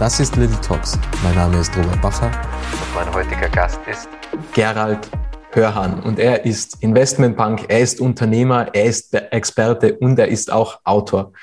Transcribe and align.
Das 0.00 0.18
ist 0.18 0.34
Little 0.36 0.58
Talks. 0.62 0.98
Mein 1.22 1.34
Name 1.34 1.58
ist 1.58 1.76
Robert 1.76 2.00
Bacher 2.00 2.30
und 2.72 2.94
mein 2.94 3.12
heutiger 3.12 3.50
Gast 3.50 3.78
ist 3.86 4.08
Gerald 4.54 5.10
Hörhan. 5.52 6.02
Und 6.02 6.18
er 6.18 6.46
ist 6.46 6.82
Investmentbank, 6.82 7.66
er 7.68 7.80
ist 7.80 8.00
Unternehmer, 8.00 8.68
er 8.72 8.86
ist 8.86 9.12
Experte 9.12 9.98
und 9.98 10.18
er 10.18 10.28
ist 10.28 10.50
auch 10.50 10.80
Autor. 10.84 11.34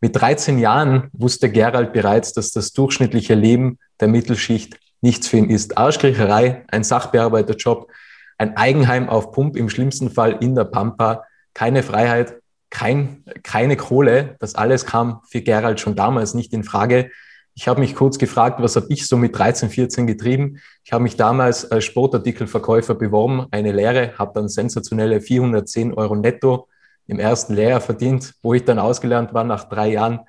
Mit 0.00 0.14
13 0.14 0.60
Jahren 0.60 1.10
wusste 1.12 1.50
Gerald 1.50 1.92
bereits, 1.92 2.32
dass 2.32 2.52
das 2.52 2.72
durchschnittliche 2.72 3.34
Leben 3.34 3.80
der 3.98 4.06
Mittelschicht 4.06 4.78
nichts 5.00 5.26
für 5.26 5.38
ihn 5.38 5.50
ist. 5.50 5.76
Arschkriecherei, 5.76 6.62
ein 6.68 6.84
Sachbearbeiterjob, 6.84 7.90
ein 8.38 8.56
Eigenheim 8.56 9.08
auf 9.08 9.32
Pump, 9.32 9.56
im 9.56 9.68
schlimmsten 9.68 10.08
Fall 10.08 10.38
in 10.40 10.54
der 10.54 10.66
Pampa, 10.66 11.24
keine 11.52 11.82
Freiheit, 11.82 12.36
kein, 12.70 13.24
keine 13.42 13.76
Kohle. 13.76 14.36
Das 14.38 14.54
alles 14.54 14.86
kam 14.86 15.20
für 15.28 15.40
Gerald 15.40 15.80
schon 15.80 15.96
damals 15.96 16.34
nicht 16.34 16.52
in 16.52 16.62
Frage. 16.62 17.10
Ich 17.56 17.68
habe 17.68 17.80
mich 17.80 17.94
kurz 17.94 18.18
gefragt, 18.18 18.60
was 18.60 18.74
habe 18.74 18.86
ich 18.88 19.06
so 19.06 19.16
mit 19.16 19.38
13, 19.38 19.70
14 19.70 20.06
getrieben? 20.08 20.60
Ich 20.82 20.92
habe 20.92 21.04
mich 21.04 21.16
damals 21.16 21.70
als 21.70 21.84
Sportartikelverkäufer 21.84 22.96
beworben, 22.96 23.46
eine 23.52 23.70
Lehre, 23.70 24.18
habe 24.18 24.32
dann 24.34 24.48
sensationelle 24.48 25.20
410 25.20 25.94
Euro 25.94 26.16
netto 26.16 26.68
im 27.06 27.20
ersten 27.20 27.54
Lehrjahr 27.54 27.80
verdient. 27.80 28.34
Wo 28.42 28.54
ich 28.54 28.64
dann 28.64 28.80
ausgelernt 28.80 29.34
war, 29.34 29.44
nach 29.44 29.68
drei 29.68 29.92
Jahren, 29.92 30.20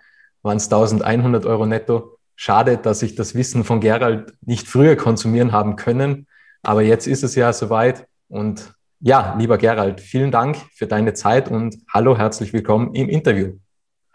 waren 0.44 0.58
es 0.58 0.66
1100 0.66 1.48
Euro 1.48 1.66
netto. 1.66 2.18
Schade, 2.36 2.78
dass 2.78 3.02
ich 3.02 3.16
das 3.16 3.34
Wissen 3.34 3.64
von 3.64 3.80
Gerald 3.80 4.34
nicht 4.42 4.68
früher 4.68 4.96
konsumieren 4.96 5.52
haben 5.52 5.78
können. 5.78 6.28
Aber 6.62 6.84
jetzt 6.84 7.08
ist 7.08 7.24
es 7.24 7.34
ja 7.34 7.52
soweit. 7.54 8.08
Und 8.28 8.74
ja, 9.00 9.36
lieber 9.40 9.58
Gerald, 9.58 10.00
vielen 10.00 10.32
Dank 10.32 10.58
für 10.76 10.86
deine 10.86 11.14
Zeit 11.14 11.50
und 11.50 11.78
hallo, 11.92 12.18
herzlich 12.18 12.54
willkommen 12.54 12.94
im 12.94 13.10
Interview. 13.10 13.54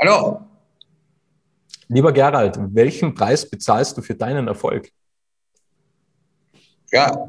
Hallo, 0.01 0.43
Lieber 1.93 2.13
Gerald, 2.13 2.57
welchen 2.73 3.15
Preis 3.15 3.51
bezahlst 3.51 3.97
du 3.97 4.03
für 4.03 4.15
deinen 4.15 4.47
Erfolg? 4.47 4.93
Ja, 6.93 7.29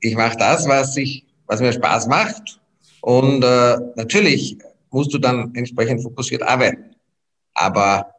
ich 0.00 0.16
mache 0.16 0.38
das, 0.38 0.66
was, 0.66 0.96
ich, 0.96 1.26
was 1.44 1.60
mir 1.60 1.70
Spaß 1.70 2.06
macht. 2.06 2.62
Und 3.02 3.44
äh, 3.44 3.76
natürlich 3.96 4.56
musst 4.90 5.12
du 5.12 5.18
dann 5.18 5.54
entsprechend 5.54 6.02
fokussiert 6.02 6.42
arbeiten. 6.42 6.96
Aber 7.52 8.14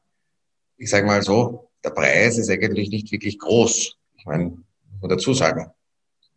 ich 0.78 0.88
sage 0.88 1.08
mal 1.08 1.24
so, 1.24 1.72
der 1.84 1.90
Preis 1.90 2.38
ist 2.38 2.52
eigentlich 2.52 2.92
nicht 2.92 3.12
wirklich 3.12 3.40
groß. 3.40 3.98
Ich 4.18 4.26
meine, 4.28 4.56
muss 5.00 5.10
dazu 5.10 5.34
sagen. 5.34 5.66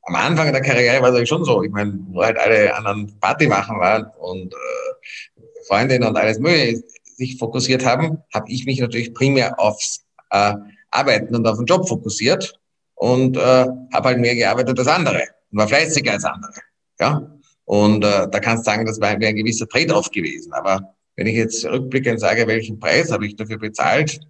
Am 0.05 0.15
Anfang 0.15 0.53
der 0.53 0.63
Karriere 0.63 1.03
war 1.03 1.13
es 1.13 1.29
schon 1.29 1.45
so. 1.45 1.63
Ich 1.63 1.71
meine, 1.71 1.99
wo 2.09 2.23
halt 2.23 2.39
alle 2.39 2.75
anderen 2.75 3.15
Party 3.21 3.47
machen 3.47 3.79
waren 3.79 4.07
und 4.21 4.55
äh, 4.55 5.43
Freundinnen 5.69 6.09
und 6.09 6.17
alles 6.17 6.39
mögliche 6.39 6.83
sich 7.17 7.39
fokussiert 7.39 7.85
haben, 7.85 8.19
habe 8.33 8.51
ich 8.51 8.67
mich 8.67 8.81
natürlich 8.81 9.15
primär 9.15 9.59
aufs 9.59 10.05
äh, 10.31 10.55
Arbeiten 10.91 11.35
und 11.35 11.47
auf 11.47 11.57
den 11.57 11.67
Job 11.67 11.89
fokussiert 11.89 12.59
und 12.95 13.37
äh, 13.37 13.41
habe 13.41 14.09
halt 14.09 14.19
mehr 14.19 14.35
gearbeitet 14.35 14.79
als 14.79 14.89
andere 14.89 15.23
und 15.51 15.59
war 15.59 15.69
fleißiger 15.69 16.13
als 16.13 16.25
andere. 16.25 16.53
Ja? 17.01 17.31
Und 17.65 18.05
äh, 18.05 18.29
da 18.29 18.41
kannst 18.41 18.67
du 18.67 18.71
sagen, 18.71 18.87
das 18.87 19.01
wäre 19.01 19.17
ein 19.17 19.37
gewisser 19.37 19.67
Trade-off 19.67 20.11
gewesen. 20.11 20.53
Aber 20.53 20.95
wenn 21.17 21.27
ich 21.27 21.37
jetzt 21.37 21.65
rückblickend 21.65 22.21
sage, 22.21 22.47
welchen 22.47 22.79
Preis 22.79 23.11
habe 23.11 23.27
ich 23.27 23.37
dafür 23.37 23.59
bezahlt, 23.59 24.21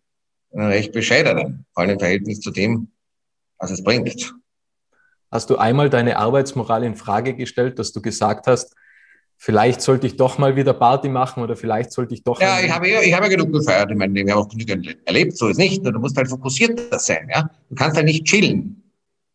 dann 0.51 0.67
recht 0.67 0.93
bescheidenen, 0.93 1.67
vor 1.73 1.83
allem 1.83 1.93
im 1.93 1.99
Verhältnis 1.99 2.41
zu 2.41 2.51
dem, 2.51 2.93
was 3.59 3.71
es 3.71 3.83
bringt. 3.83 4.35
Hast 5.31 5.51
du 5.51 5.57
einmal 5.57 5.91
deine 5.91 6.19
Arbeitsmoral 6.19 6.85
in 6.85 6.95
Frage 6.95 7.35
gestellt, 7.35 7.79
dass 7.79 7.93
du 7.93 8.01
gesagt 8.01 8.47
hast, 8.47 8.75
vielleicht 9.37 9.81
sollte 9.81 10.07
ich 10.07 10.17
doch 10.17 10.39
mal 10.39 10.57
wieder 10.57 10.73
Party 10.73 11.09
machen 11.09 11.43
oder 11.43 11.57
vielleicht 11.57 11.93
sollte 11.93 12.15
ich 12.15 12.23
doch. 12.23 12.41
Ja, 12.41 12.61
ich 12.61 12.71
habe, 12.71 12.89
ich 12.89 13.13
habe 13.13 13.29
genug 13.29 13.53
gefeiert 13.53 13.91
in 13.91 13.99
meinem 13.99 14.15
Leben. 14.15 14.29
Ich 14.29 14.35
habe 14.35 14.45
auch 14.45 14.49
genügend 14.49 14.97
erlebt, 15.05 15.37
so 15.37 15.49
ist 15.49 15.59
nicht. 15.59 15.85
Du 15.85 15.93
musst 15.93 16.17
halt 16.17 16.29
fokussierter 16.29 16.99
sein, 16.99 17.29
ja. 17.33 17.51
Du 17.69 17.75
kannst 17.75 17.97
halt 17.97 18.07
nicht 18.07 18.25
chillen, 18.25 18.83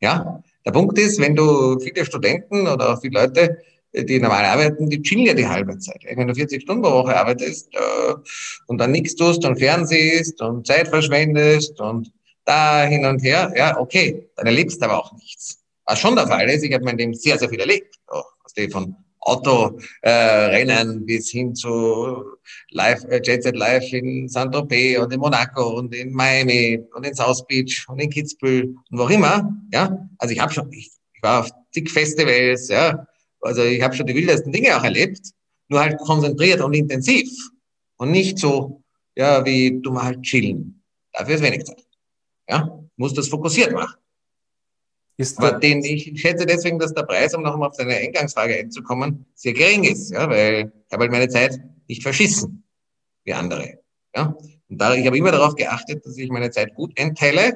ja. 0.01 0.43
Der 0.65 0.71
Punkt 0.71 0.97
ist, 0.99 1.19
wenn 1.19 1.35
du 1.35 1.79
viele 1.79 2.05
Studenten 2.05 2.67
oder 2.67 2.93
auch 2.93 3.01
viele 3.01 3.21
Leute, 3.21 3.57
die 3.93 4.19
normal 4.19 4.45
arbeiten, 4.45 4.89
die 4.89 5.01
chillen 5.01 5.25
ja 5.25 5.33
die 5.33 5.47
halbe 5.47 5.77
Zeit. 5.79 6.03
Wenn 6.13 6.27
du 6.27 6.35
40 6.35 6.61
Stunden 6.61 6.83
pro 6.83 6.91
Woche 6.91 7.15
arbeitest 7.15 7.73
äh, 7.73 8.13
und 8.67 8.77
dann 8.77 8.91
nichts 8.91 9.15
tust 9.15 9.43
und 9.45 9.57
fernsiehst 9.57 10.41
und 10.41 10.67
Zeit 10.67 10.88
verschwendest 10.89 11.79
und 11.81 12.11
da 12.45 12.83
hin 12.83 13.05
und 13.05 13.23
her, 13.23 13.51
ja, 13.55 13.79
okay, 13.79 14.29
dann 14.35 14.47
erlebst 14.47 14.81
du 14.81 14.85
aber 14.85 14.99
auch 14.99 15.13
nichts. 15.13 15.59
Was 15.85 15.99
schon 15.99 16.15
der 16.15 16.27
Fall 16.27 16.47
ist, 16.49 16.63
ich 16.63 16.73
habe 16.73 16.83
mein 16.83 16.97
Leben 16.97 17.13
sehr, 17.13 17.38
sehr 17.38 17.49
viel 17.49 17.59
erlebt. 17.59 17.95
Auch, 18.07 18.25
von 18.71 18.95
Autorennen 19.22 21.02
äh, 21.02 21.06
bis 21.06 21.30
hin 21.30 21.53
zu 21.53 22.24
Live, 22.72 23.03
äh, 23.06 23.22
Jet 23.24 23.44
Set 23.44 23.56
Live 23.56 23.91
in 23.91 24.28
Saint-Tropez 24.30 24.97
und 25.00 25.12
in 25.12 25.19
Monaco 25.19 25.78
und 25.78 25.94
in 25.94 26.12
Miami 26.13 26.80
und 26.96 27.06
in 27.06 27.13
South 27.13 27.46
Beach 27.47 27.85
und 27.90 28.00
in 28.00 28.09
Kitzbühel 28.09 28.75
und 28.90 28.97
wo 28.97 29.07
immer. 29.07 29.52
Ja, 29.74 30.07
also 30.18 30.34
ich 30.34 30.40
habe 30.40 30.53
schon, 30.53 30.72
ich, 30.72 30.90
ich 31.13 31.22
war 31.22 31.41
auf 31.41 31.52
zig 31.74 31.90
Festivals, 31.90 32.69
ja, 32.69 33.06
also 33.41 33.63
ich 33.63 33.81
habe 33.81 33.94
schon 33.94 34.07
die 34.07 34.16
wildesten 34.16 34.52
Dinge 34.52 34.78
auch 34.78 34.84
erlebt, 34.84 35.22
nur 35.68 35.81
halt 35.81 35.97
konzentriert 36.00 36.62
und 36.62 36.74
intensiv 36.74 37.30
und 37.97 38.12
nicht 38.12 38.40
so, 38.40 38.84
ja, 39.16 39.46
wie 39.46 39.80
du 39.81 39.91
mal 39.91 40.06
halt 40.06 40.22
chillen. 40.24 40.81
Dafür 41.13 41.36
ist 41.36 41.44
wenig 41.44 41.66
Zeit. 41.66 41.86
Ja, 42.47 42.80
muss 42.96 43.13
das 43.13 43.28
fokussiert 43.28 43.74
machen. 43.74 43.98
Ist 45.19 45.38
Aber 45.38 45.59
den, 45.59 45.84
ich 45.84 46.13
schätze 46.16 46.46
deswegen, 46.46 46.80
dass 46.80 46.94
der 46.94 47.03
Preis, 47.03 47.34
um 47.34 47.44
nochmal 47.44 47.68
auf 47.68 47.75
deine 47.75 47.94
Eingangsfrage 47.94 48.56
einzukommen, 48.56 49.25
sehr 49.35 49.52
gering 49.52 49.84
ist, 49.84 50.12
ja, 50.12 50.30
weil 50.30 50.72
ich 50.88 50.94
habe 50.94 51.03
halt 51.03 51.12
meine 51.12 51.28
Zeit 51.28 51.59
nicht 51.90 52.03
verschissen 52.03 52.63
wie 53.25 53.34
andere. 53.34 53.80
Ja. 54.16 54.34
Und 54.69 54.81
da, 54.81 54.96
ich 54.96 55.06
habe 55.06 55.18
immer 55.18 55.34
darauf 55.34 55.56
geachtet, 55.56 56.06
dass 56.06 56.18
ich 56.18 56.30
meine 56.30 56.52
Zeit 56.52 56.74
gut 56.74 56.97
einteile. 56.97 57.53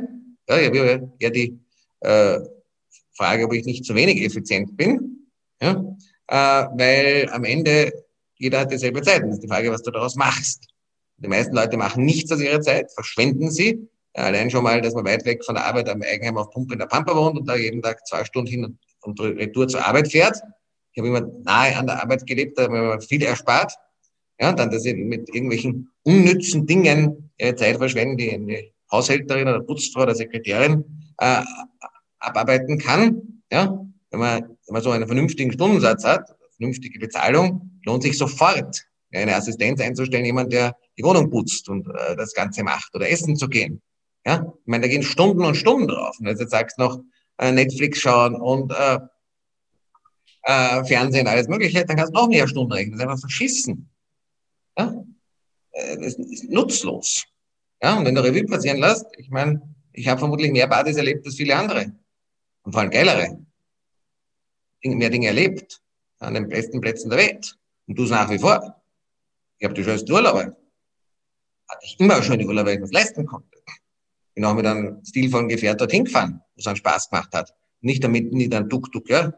Ja, 0.50 0.60
ich 0.60 0.68
habe 0.68 1.10
ja 1.20 1.30
die 1.30 1.58
äh, 2.02 2.40
Frage, 3.14 3.46
ob 3.46 3.54
ich 3.54 3.64
nicht 3.64 3.86
zu 3.86 3.96
wenig 3.96 4.22
effizient 4.22 4.76
bin. 4.76 5.30
Ja, 5.62 5.86
äh, 6.28 6.68
weil 6.78 7.30
am 7.32 7.46
Ende 7.46 7.94
jeder 8.36 8.60
hat 8.60 8.74
dieselbe 8.74 9.02
Zeit. 9.04 9.24
Und 9.24 9.30
das 9.30 9.38
ist 9.38 9.44
die 9.44 9.48
Frage, 9.48 9.72
was 9.72 9.84
du 9.84 9.92
daraus 9.92 10.16
machst. 10.16 10.68
Die 11.16 11.30
meisten 11.30 11.56
Leute 11.56 11.78
machen 11.78 12.04
nichts 12.04 12.30
aus 12.30 12.42
ihrer 12.42 12.60
Zeit, 12.60 12.92
verschwenden 12.92 13.50
sie 13.50 13.88
Allein 14.14 14.50
schon 14.52 14.64
mal, 14.64 14.80
dass 14.82 14.94
man 14.94 15.06
weit 15.06 15.26
weg 15.26 15.44
von 15.44 15.56
der 15.56 15.66
Arbeit 15.66 15.90
am 15.90 16.02
Eigenheim 16.02 16.38
auf 16.38 16.52
Pumpe 16.52 16.74
in 16.74 16.80
der 16.80 16.86
Pampa 16.86 17.16
wohnt 17.16 17.40
und 17.40 17.48
da 17.48 17.56
jeden 17.56 17.82
Tag 17.82 18.06
zwei 18.08 18.24
Stunden 18.24 18.50
hin 18.50 18.78
und 19.02 19.20
retour 19.20 19.68
zur 19.68 19.86
Arbeit 19.86 20.12
fährt. 20.12 20.40
Ich 20.94 21.00
habe 21.00 21.08
immer 21.08 21.28
nahe 21.44 21.76
an 21.76 21.88
der 21.88 22.02
Arbeit 22.02 22.26
gelebt, 22.28 22.58
da 22.58 22.64
habe 22.64 22.74
mir 22.74 23.02
viel 23.02 23.24
erspart. 23.24 23.74
Ja, 24.40 24.50
und 24.50 24.60
dann, 24.60 24.70
dass 24.70 24.86
ich 24.86 24.96
mit 24.96 25.30
irgendwelchen 25.34 25.90
unnützen 26.04 26.66
Dingen 26.66 27.32
ihre 27.38 27.56
Zeit 27.56 27.78
verschwenden, 27.78 28.18
die 28.18 28.32
eine 28.32 28.64
Haushälterin 28.92 29.48
oder 29.48 29.62
Putzfrau 29.62 30.04
oder 30.04 30.16
Sekretärin 30.16 30.84
äh, 31.18 31.42
abarbeiten 32.20 32.78
kann. 32.78 33.42
Ja, 33.52 33.84
wenn 34.12 34.20
man, 34.20 34.42
wenn 34.44 34.74
man 34.74 34.82
so 34.82 34.92
einen 34.92 35.08
vernünftigen 35.08 35.52
Stundensatz 35.52 36.04
hat, 36.04 36.30
vernünftige 36.58 37.00
Bezahlung, 37.00 37.80
lohnt 37.86 38.04
sich 38.04 38.18
sofort, 38.18 38.86
eine 39.12 39.36
Assistenz 39.36 39.80
einzustellen, 39.80 40.26
jemand, 40.26 40.52
der 40.52 40.76
die 40.98 41.04
Wohnung 41.04 41.30
putzt 41.30 41.70
und 41.70 41.88
äh, 41.88 42.16
das 42.16 42.34
Ganze 42.34 42.64
macht 42.64 42.94
oder 42.96 43.10
essen 43.10 43.36
zu 43.36 43.48
gehen. 43.48 43.82
Ja, 44.26 44.54
ich 44.58 44.68
meine, 44.68 44.84
da 44.84 44.88
gehen 44.88 45.04
Stunden 45.04 45.44
und 45.44 45.56
Stunden 45.56 45.88
drauf. 45.88 46.18
Und 46.20 46.28
jetzt 46.28 46.50
sagst 46.50 46.78
du 46.78 46.84
noch 46.84 47.00
äh, 47.38 47.52
Netflix 47.52 48.00
schauen 48.00 48.36
und 48.36 48.72
äh, 48.72 49.00
äh, 50.44 50.84
Fernsehen, 50.86 51.28
alles 51.28 51.48
Mögliche, 51.48 51.86
dann 51.86 51.98
kannst 51.98 52.14
du 52.14 52.20
noch 52.20 52.28
mehr 52.28 52.48
Stunden 52.48 52.72
rechnen. 52.72 52.94
Das 52.94 53.00
ist 53.00 53.08
einfach 53.08 53.20
verschissen. 53.20 53.90
Ja? 54.78 55.04
Äh, 55.72 55.98
das 55.98 56.16
ist 56.16 56.50
nutzlos. 56.50 57.26
Ja, 57.82 57.98
und 57.98 58.06
wenn 58.06 58.16
du 58.16 58.24
Revue 58.24 58.46
passieren 58.46 58.78
lässt, 58.78 59.06
ich 59.18 59.30
meine, 59.30 59.62
ich 59.92 60.08
habe 60.08 60.20
vermutlich 60.20 60.52
mehr 60.52 60.68
Partys 60.68 60.98
erlebt 60.98 61.26
als 61.26 61.36
viele 61.36 61.56
andere. 61.56 61.94
Und 62.64 62.72
vor 62.72 62.82
allem 62.82 62.92
geilere. 62.92 63.46
Mehr 64.84 65.10
Dinge 65.10 65.28
erlebt. 65.28 65.82
An 66.20 66.34
den 66.34 66.48
besten 66.48 66.80
Plätzen 66.80 67.10
der 67.10 67.20
Welt. 67.20 67.58
Und 67.88 68.00
du 68.00 68.06
nach 68.06 68.30
wie 68.30 68.40
vor. 68.40 68.82
Ich 69.58 69.66
habe 69.66 69.74
die 69.74 69.84
schönsten 69.84 70.12
Urlaube. 70.12 70.56
Hatte 71.70 71.86
ich 71.86 72.00
immer 72.00 72.22
schöne 72.24 72.46
Urlaube, 72.46 72.70
weil 72.70 72.76
ich 72.76 72.82
das 72.82 72.92
leisten 72.92 73.26
konnte. 73.26 73.53
Bin 74.36 74.46
auch 74.46 74.56
mit 74.56 74.66
einem 74.66 75.04
stilvollen 75.06 75.48
Gefährt 75.48 75.80
dorthin 75.80 76.06
gefahren, 76.06 76.42
wo 76.56 76.60
es 76.60 76.68
einen 76.68 76.76
Spaß 76.76 77.10
gemacht 77.10 77.34
hat. 77.34 77.54
Nicht 77.82 78.04
damit, 78.04 78.32
nicht 78.34 78.54
ein 78.54 78.70
Tuk-Tuk, 78.70 79.10
ja. 79.10 79.34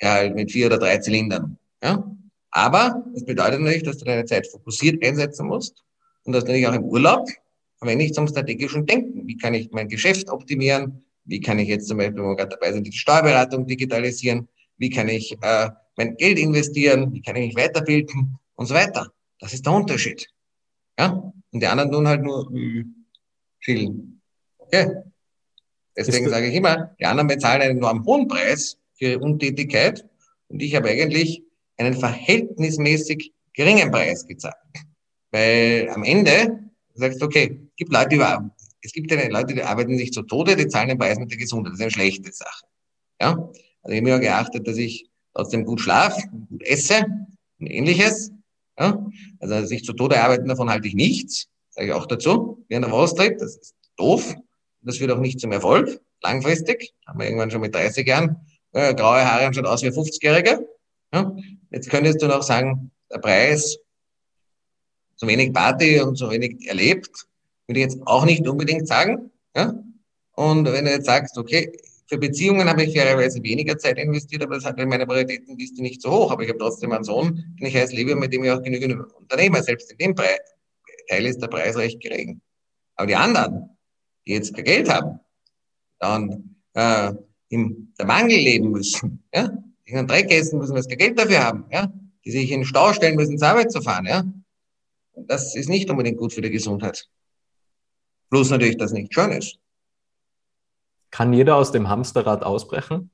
Ja, 0.00 0.28
mit 0.32 0.52
vier 0.52 0.66
oder 0.66 0.78
drei 0.78 0.98
Zylindern, 0.98 1.58
ja. 1.82 2.04
Aber 2.50 3.04
es 3.14 3.24
bedeutet 3.24 3.60
natürlich, 3.60 3.82
dass 3.82 3.98
du 3.98 4.04
deine 4.04 4.24
Zeit 4.24 4.46
fokussiert 4.46 5.04
einsetzen 5.04 5.46
musst 5.46 5.82
und 6.24 6.32
dass 6.32 6.44
du 6.44 6.50
natürlich 6.50 6.68
auch 6.68 6.74
im 6.74 6.84
Urlaub 6.84 7.28
verwende 7.78 8.04
ich 8.04 8.12
zum 8.12 8.28
strategischen 8.28 8.86
Denken. 8.86 9.26
Wie 9.26 9.36
kann 9.36 9.54
ich 9.54 9.70
mein 9.72 9.88
Geschäft 9.88 10.30
optimieren? 10.30 11.04
Wie 11.24 11.40
kann 11.40 11.58
ich 11.58 11.68
jetzt 11.68 11.88
zum 11.88 11.98
Beispiel, 11.98 12.22
wo 12.22 12.28
wir 12.28 12.36
gerade 12.36 12.50
dabei 12.50 12.72
sind, 12.72 12.86
die 12.86 12.92
Steuerberatung 12.92 13.66
digitalisieren? 13.66 14.48
Wie 14.76 14.90
kann 14.90 15.08
ich 15.08 15.36
äh, 15.42 15.70
mein 15.96 16.16
Geld 16.16 16.38
investieren? 16.38 17.12
Wie 17.12 17.22
kann 17.22 17.36
ich 17.36 17.54
mich 17.54 17.56
weiterbilden? 17.56 18.38
Und 18.54 18.66
so 18.66 18.74
weiter. 18.74 19.10
Das 19.40 19.52
ist 19.52 19.66
der 19.66 19.72
Unterschied. 19.72 20.28
Ja? 20.98 21.32
Und 21.50 21.60
die 21.60 21.66
anderen 21.66 21.90
tun 21.90 22.06
halt 22.06 22.22
nur 22.22 22.50
chillen. 23.64 24.20
Okay? 24.58 24.90
Deswegen 25.96 26.28
sage 26.28 26.48
ich 26.48 26.54
immer, 26.54 26.94
die 26.98 27.04
anderen 27.04 27.28
bezahlen 27.28 27.62
einen 27.62 27.78
enorm 27.78 28.04
hohen 28.04 28.28
Preis 28.28 28.78
für 28.94 29.04
ihre 29.04 29.20
Untätigkeit 29.20 30.04
und 30.48 30.60
ich 30.60 30.74
habe 30.74 30.88
eigentlich 30.88 31.42
einen 31.76 31.94
verhältnismäßig 31.94 33.32
geringen 33.52 33.90
Preis 33.90 34.26
gezahlt. 34.26 34.56
Weil 35.30 35.88
am 35.90 36.04
Ende 36.04 36.60
sagst 36.94 37.20
du, 37.20 37.26
okay, 37.26 37.60
es 37.70 37.76
gibt 37.76 37.92
Leute, 37.92 38.08
die, 38.10 38.22
es 38.82 38.92
gibt 38.92 39.10
ja 39.10 39.28
Leute, 39.28 39.54
die 39.54 39.62
arbeiten 39.62 39.96
sich 39.96 40.12
zu 40.12 40.22
Tode, 40.22 40.56
die 40.56 40.68
zahlen 40.68 40.88
den 40.88 40.98
Preis 40.98 41.18
mit 41.18 41.30
der 41.30 41.38
Gesundheit. 41.38 41.72
Das 41.72 41.78
ist 41.78 41.82
eine 41.82 41.90
schlechte 41.90 42.32
Sache. 42.32 42.66
Ja? 43.20 43.30
Also 43.82 43.92
ich 43.92 43.96
habe 43.96 44.02
mir 44.02 44.20
geachtet, 44.20 44.66
dass 44.66 44.76
ich 44.76 45.08
trotzdem 45.32 45.64
gut 45.64 45.80
schlafe, 45.80 46.20
gut 46.48 46.62
esse 46.64 47.04
und 47.58 47.66
ähnliches. 47.66 48.30
Ja? 48.78 49.04
Also 49.40 49.66
sich 49.66 49.84
zu 49.84 49.92
Tode 49.92 50.20
arbeiten, 50.20 50.48
davon 50.48 50.70
halte 50.70 50.88
ich 50.88 50.94
nichts. 50.94 51.48
Sage 51.74 51.88
ich 51.88 51.92
auch 51.92 52.06
dazu. 52.06 52.64
An 52.72 52.82
der 52.82 52.92
Wall 52.92 53.08
Street, 53.08 53.40
das 53.40 53.56
ist 53.56 53.74
doof. 53.96 54.34
Das 54.82 54.98
führt 54.98 55.10
auch 55.10 55.18
nicht 55.18 55.40
zum 55.40 55.52
Erfolg, 55.52 56.00
langfristig. 56.22 56.94
Haben 57.06 57.18
wir 57.18 57.26
irgendwann 57.26 57.50
schon 57.50 57.62
mit 57.62 57.74
30 57.74 58.06
Jahren 58.06 58.36
äh, 58.74 58.94
graue 58.94 59.24
Haare 59.24 59.54
schaut 59.54 59.66
aus 59.66 59.82
wie 59.82 59.88
50-Jährige. 59.88 60.68
Ja? 61.12 61.34
Jetzt 61.70 61.88
könntest 61.90 62.20
du 62.20 62.26
noch 62.26 62.42
sagen, 62.42 62.90
der 63.10 63.18
Preis, 63.18 63.78
so 65.16 65.26
wenig 65.26 65.52
Party 65.52 66.00
und 66.00 66.16
so 66.16 66.30
wenig 66.30 66.66
erlebt, 66.68 67.26
würde 67.66 67.80
ich 67.80 67.84
jetzt 67.86 67.98
auch 68.06 68.24
nicht 68.24 68.46
unbedingt 68.46 68.86
sagen. 68.88 69.30
Ja? 69.56 69.74
Und 70.32 70.66
wenn 70.66 70.84
du 70.84 70.90
jetzt 70.90 71.06
sagst, 71.06 71.38
okay, 71.38 71.72
für 72.06 72.18
Beziehungen 72.18 72.68
habe 72.68 72.82
ich 72.82 72.92
fairerweise 72.98 73.42
weniger 73.42 73.78
Zeit 73.78 73.96
investiert, 73.98 74.42
aber 74.42 74.56
das 74.56 74.64
hat 74.64 74.78
in 74.78 74.88
meiner 74.88 75.06
Prioritätenliste 75.06 75.80
nicht 75.80 76.02
so 76.02 76.10
hoch. 76.10 76.32
Aber 76.32 76.42
ich 76.42 76.48
habe 76.48 76.58
trotzdem 76.58 76.92
einen 76.92 77.04
Sohn, 77.04 77.56
den 77.58 77.66
ich 77.66 77.76
heiß 77.76 77.92
liebe, 77.92 78.14
mit 78.14 78.32
dem 78.32 78.44
ich 78.44 78.50
auch 78.50 78.62
genügend 78.62 79.00
Unternehmer. 79.14 79.62
Selbst 79.62 79.90
in 79.92 79.98
dem 79.98 80.14
Preis, 80.14 80.40
Teil 81.06 81.26
ist 81.26 81.40
der 81.40 81.48
Preis 81.48 81.76
recht 81.76 82.00
gering. 82.00 82.40
Aber 82.96 83.06
die 83.06 83.16
anderen, 83.16 83.70
die 84.26 84.32
jetzt 84.32 84.54
kein 84.54 84.64
Geld 84.64 84.88
haben, 84.88 85.20
dann 85.98 86.56
äh, 86.74 87.12
im 87.48 87.92
der 87.98 88.06
Mangel 88.06 88.36
leben 88.36 88.70
müssen, 88.70 89.22
ja, 89.34 89.48
die 89.86 89.90
in 89.90 89.96
den 89.96 90.06
Dreck 90.06 90.30
essen 90.30 90.58
müssen, 90.58 90.74
weil 90.74 90.82
sie 90.82 90.88
kein 90.90 90.98
Geld 90.98 91.18
dafür 91.18 91.44
haben, 91.44 91.64
ja, 91.70 91.92
die 92.24 92.30
sich 92.30 92.50
in 92.50 92.60
den 92.60 92.66
Stau 92.66 92.92
stellen 92.92 93.16
müssen, 93.16 93.38
zur 93.38 93.48
Arbeit 93.48 93.72
zu 93.72 93.82
fahren, 93.82 94.06
ja, 94.06 94.24
das 95.14 95.54
ist 95.54 95.68
nicht 95.68 95.88
unbedingt 95.90 96.18
gut 96.18 96.32
für 96.32 96.42
die 96.42 96.50
Gesundheit. 96.50 97.08
Plus 98.30 98.50
natürlich, 98.50 98.76
dass 98.76 98.92
nicht 98.92 99.14
schön 99.14 99.30
ist. 99.32 99.58
Kann 101.10 101.32
jeder 101.32 101.56
aus 101.56 101.70
dem 101.70 101.88
Hamsterrad 101.88 102.42
ausbrechen? 102.42 103.10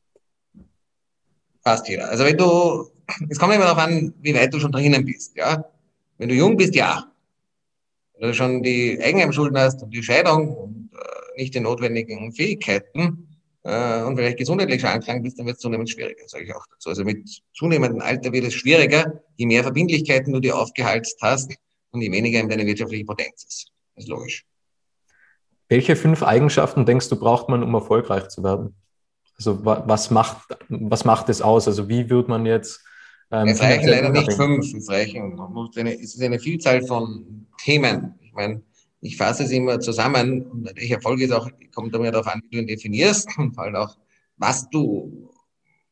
Fast 1.63 1.89
jeder. 1.89 2.09
Also 2.09 2.25
wenn 2.25 2.39
du, 2.39 2.91
es 3.29 3.39
kommt 3.39 3.53
immer 3.53 3.65
darauf 3.65 3.83
an, 3.83 4.15
wie 4.21 4.35
weit 4.35 4.55
du 4.55 4.59
schon 4.59 4.73
drinnen 4.73 5.05
bist, 5.05 5.37
ja. 5.37 5.65
Wenn 6.17 6.31
du 6.31 6.35
jung 6.35 6.57
bist, 6.57 6.75
ja. 6.75 7.10
Wenn 8.21 8.29
du 8.29 8.35
schon 8.35 8.63
die 8.63 9.01
Eigenheimschulden 9.03 9.59
hast 9.59 9.83
und 9.83 9.95
die 9.95 10.03
Scheidung 10.03 10.55
und 10.55 10.91
äh, 10.93 11.41
nicht 11.41 11.55
die 11.55 11.61
notwendigen 11.61 12.31
Fähigkeiten 12.33 13.27
äh, 13.63 14.03
und 14.03 14.15
vielleicht 14.15 14.37
gesundheitlich 14.37 14.83
schon 14.83 14.91
angelangt 14.91 15.23
bist, 15.23 15.39
dann 15.39 15.47
wird 15.47 15.57
es 15.57 15.63
zunehmend 15.63 15.89
schwieriger, 15.89 16.29
sage 16.29 16.45
ich 16.45 16.55
auch 16.55 16.67
dazu. 16.71 16.91
Also 16.91 17.03
mit 17.03 17.27
zunehmendem 17.55 18.03
Alter 18.03 18.31
wird 18.31 18.45
es 18.45 18.53
schwieriger, 18.53 19.23
je 19.37 19.47
mehr 19.47 19.63
Verbindlichkeiten 19.63 20.35
du 20.35 20.41
dir 20.41 20.55
aufgehalten 20.55 21.11
hast 21.23 21.51
und 21.93 22.03
je 22.03 22.13
weniger 22.13 22.41
in 22.41 22.51
deine 22.51 22.67
wirtschaftliche 22.67 23.07
Potenz 23.07 23.45
ist. 23.45 23.69
Das 23.95 24.05
ist 24.05 24.11
logisch. 24.11 24.45
Welche 25.71 25.97
fünf 25.97 26.23
Eigenschaften 26.23 26.85
denkst 26.85 27.09
du, 27.09 27.19
braucht 27.19 27.49
man, 27.49 27.63
um 27.63 27.73
erfolgreich 27.73 28.29
zu 28.29 28.45
werden? 28.45 28.75
Also 29.39 29.65
was 29.65 30.11
macht, 30.11 30.47
was 30.69 31.07
macht 31.07 31.31
es 31.31 31.41
aus? 31.41 31.67
Also 31.67 31.89
wie 31.89 32.11
wird 32.11 32.29
man 32.29 32.45
jetzt 32.45 32.85
ähm, 33.33 33.49
es 33.49 33.61
reichen 33.61 33.89
leider 33.89 34.11
nicht 34.11 34.33
fünf. 34.33 34.75
Es 34.75 34.89
reichen, 34.89 35.39
eine, 35.77 35.95
es 35.95 36.15
ist 36.15 36.23
eine 36.23 36.39
Vielzahl 36.39 36.83
von 36.83 37.47
Themen. 37.63 38.15
Ich 38.21 38.33
meine, 38.33 38.63
ich 39.01 39.17
fasse 39.17 39.45
es 39.45 39.51
immer 39.51 39.81
zusammen 39.81 40.43
und 40.47 40.73
ich 40.77 40.91
Erfolg 40.91 41.21
ist 41.21 41.33
auch, 41.33 41.49
kommt 41.75 41.95
immer 41.95 42.11
darauf 42.11 42.27
an, 42.27 42.43
wie 42.45 42.57
du 42.57 42.63
ihn 42.63 42.67
definierst 42.67 43.29
und 43.39 43.55
vor 43.55 43.65
allem 43.65 43.77
auch, 43.77 43.97
was 44.37 44.69
du 44.71 45.31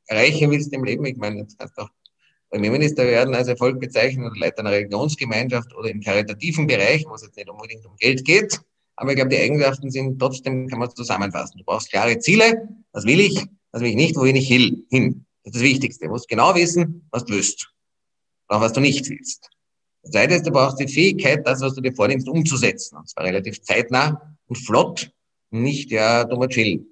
erreichen 0.07 0.51
willst 0.51 0.73
im 0.73 0.85
Leben. 0.85 1.05
Ich 1.05 1.17
meine, 1.17 1.39
jetzt 1.41 1.59
kannst 1.59 1.77
du 1.77 1.83
auch 1.83 1.91
Premierminister 2.51 3.05
werden 3.05 3.35
als 3.35 3.49
Erfolg 3.49 3.79
bezeichnen 3.79 4.25
oder 4.27 4.39
Leiter 4.39 4.61
einer 4.61 4.73
Religionsgemeinschaft 4.73 5.75
oder 5.77 5.91
im 5.91 6.01
karitativen 6.01 6.67
Bereich, 6.67 7.05
wo 7.07 7.15
es 7.15 7.23
jetzt 7.23 7.37
nicht 7.37 7.49
unbedingt 7.49 7.85
um 7.85 7.95
Geld 7.97 8.25
geht. 8.25 8.59
Aber 8.97 9.11
ich 9.11 9.17
glaube, 9.17 9.31
die 9.31 9.39
Eigenschaften 9.39 9.91
sind 9.91 10.19
trotzdem, 10.19 10.67
kann 10.67 10.79
man 10.79 10.91
zusammenfassen. 10.95 11.59
Du 11.59 11.65
brauchst 11.65 11.91
klare 11.91 12.19
Ziele. 12.19 12.69
Was 12.93 13.05
will 13.05 13.21
ich? 13.21 13.45
Was 13.71 13.83
will 13.83 13.91
ich 13.91 13.97
nicht? 13.97 14.17
Wohin 14.17 14.35
ich 14.35 14.49
hin? 14.49 15.27
Das 15.49 15.57
ist 15.57 15.63
das 15.63 15.71
Wichtigste. 15.73 16.05
Du 16.05 16.11
musst 16.11 16.29
genau 16.29 16.55
wissen, 16.55 17.09
was 17.11 17.25
du 17.25 17.33
willst. 17.35 17.73
Auch 18.49 18.61
was 18.61 18.73
du 18.75 18.81
nicht 18.81 19.09
willst. 19.09 19.49
Das 20.03 20.13
Zweite 20.13 20.35
ist, 20.35 20.47
du 20.47 20.51
brauchst 20.51 20.79
die 20.79 20.89
Fähigkeit, 20.89 21.47
das, 21.47 21.63
was 21.63 21.75
du 21.75 21.81
dir 21.81 21.95
vornimmst, 21.95 22.29
umzusetzen. 22.29 22.99
Und 22.99 23.09
zwar 23.09 23.25
relativ 23.25 23.63
zeitnah 23.63 24.37
und 24.47 24.57
flott. 24.57 25.11
Nicht, 25.51 25.91
ja, 25.91 26.25
dummer 26.25 26.49
chillen. 26.49 26.87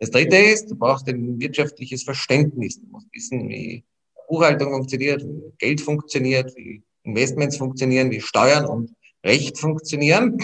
Das 0.00 0.10
Dritte 0.10 0.36
ist, 0.36 0.68
du 0.68 0.74
brauchst 0.74 1.08
ein 1.08 1.38
wirtschaftliches 1.38 2.02
Verständnis. 2.02 2.80
Du 2.80 2.88
musst 2.88 3.06
wissen, 3.12 3.48
wie 3.48 3.84
Buchhaltung 4.28 4.72
funktioniert, 4.72 5.22
wie 5.22 5.52
Geld 5.58 5.80
funktioniert, 5.80 6.52
wie 6.56 6.82
Investments 7.04 7.56
funktionieren, 7.56 8.10
wie 8.10 8.20
Steuern 8.20 8.66
und 8.66 8.90
Recht 9.24 9.58
funktionieren. 9.58 10.38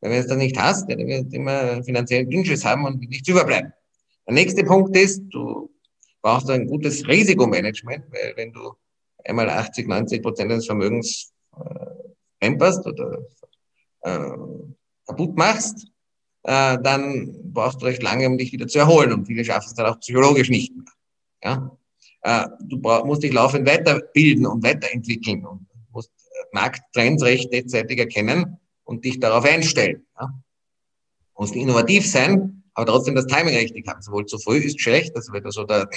Wenn 0.00 0.12
du 0.12 0.18
es 0.18 0.28
dann 0.28 0.38
nicht 0.38 0.56
hast, 0.56 0.88
dann 0.88 1.04
wirst 1.06 1.32
du 1.32 1.36
immer 1.36 1.82
finanziellen 1.82 2.30
Dünnschiss 2.30 2.64
haben 2.64 2.84
und 2.84 3.00
nichts 3.00 3.28
überbleiben. 3.28 3.72
Der 4.28 4.34
nächste 4.34 4.62
Punkt 4.62 4.96
ist, 4.96 5.22
du 5.30 5.70
brauchst 6.22 6.50
ein 6.50 6.66
gutes 6.66 7.06
Risikomanagement, 7.06 8.04
weil 8.10 8.32
wenn 8.36 8.52
du 8.52 8.72
einmal 9.24 9.48
80, 9.48 9.88
90 9.88 10.22
Prozent 10.22 10.50
deines 10.50 10.66
Vermögens 10.66 11.32
äh, 12.40 12.50
oder 12.50 13.18
äh, 14.02 14.36
kaputt 15.06 15.36
machst, 15.36 15.88
äh, 16.44 16.78
dann 16.82 17.52
brauchst 17.52 17.80
du 17.80 17.86
recht 17.86 18.02
lange, 18.02 18.26
um 18.26 18.38
dich 18.38 18.52
wieder 18.52 18.68
zu 18.68 18.78
erholen. 18.78 19.12
Und 19.12 19.26
viele 19.26 19.44
schaffen 19.44 19.66
es 19.66 19.74
dann 19.74 19.86
auch 19.86 19.98
psychologisch 20.00 20.48
nicht 20.48 20.74
mehr. 20.74 20.84
Ja? 21.42 21.76
Äh, 22.22 22.48
du 22.60 22.78
brauch, 22.78 23.04
musst 23.04 23.22
dich 23.22 23.32
laufend 23.32 23.68
weiterbilden 23.68 24.46
und 24.46 24.62
weiterentwickeln 24.62 25.44
und 25.44 25.66
musst 25.92 26.12
Markttrends 26.52 27.22
rechtzeitig 27.22 27.98
erkennen 27.98 28.58
und 28.84 29.04
dich 29.04 29.18
darauf 29.18 29.44
einstellen. 29.44 30.06
Ja? 30.20 30.26
Du 30.26 31.42
musst 31.42 31.56
innovativ 31.56 32.08
sein, 32.08 32.55
aber 32.76 32.86
trotzdem 32.86 33.14
das 33.14 33.26
Timing 33.26 33.56
richtig 33.56 33.88
haben. 33.88 34.02
Sowohl 34.02 34.26
zu 34.26 34.38
früh 34.38 34.58
ist 34.58 34.80
schlecht, 34.80 35.16
also 35.16 35.32
wenn 35.32 35.42
du 35.42 35.50
so 35.50 35.64
der 35.64 35.88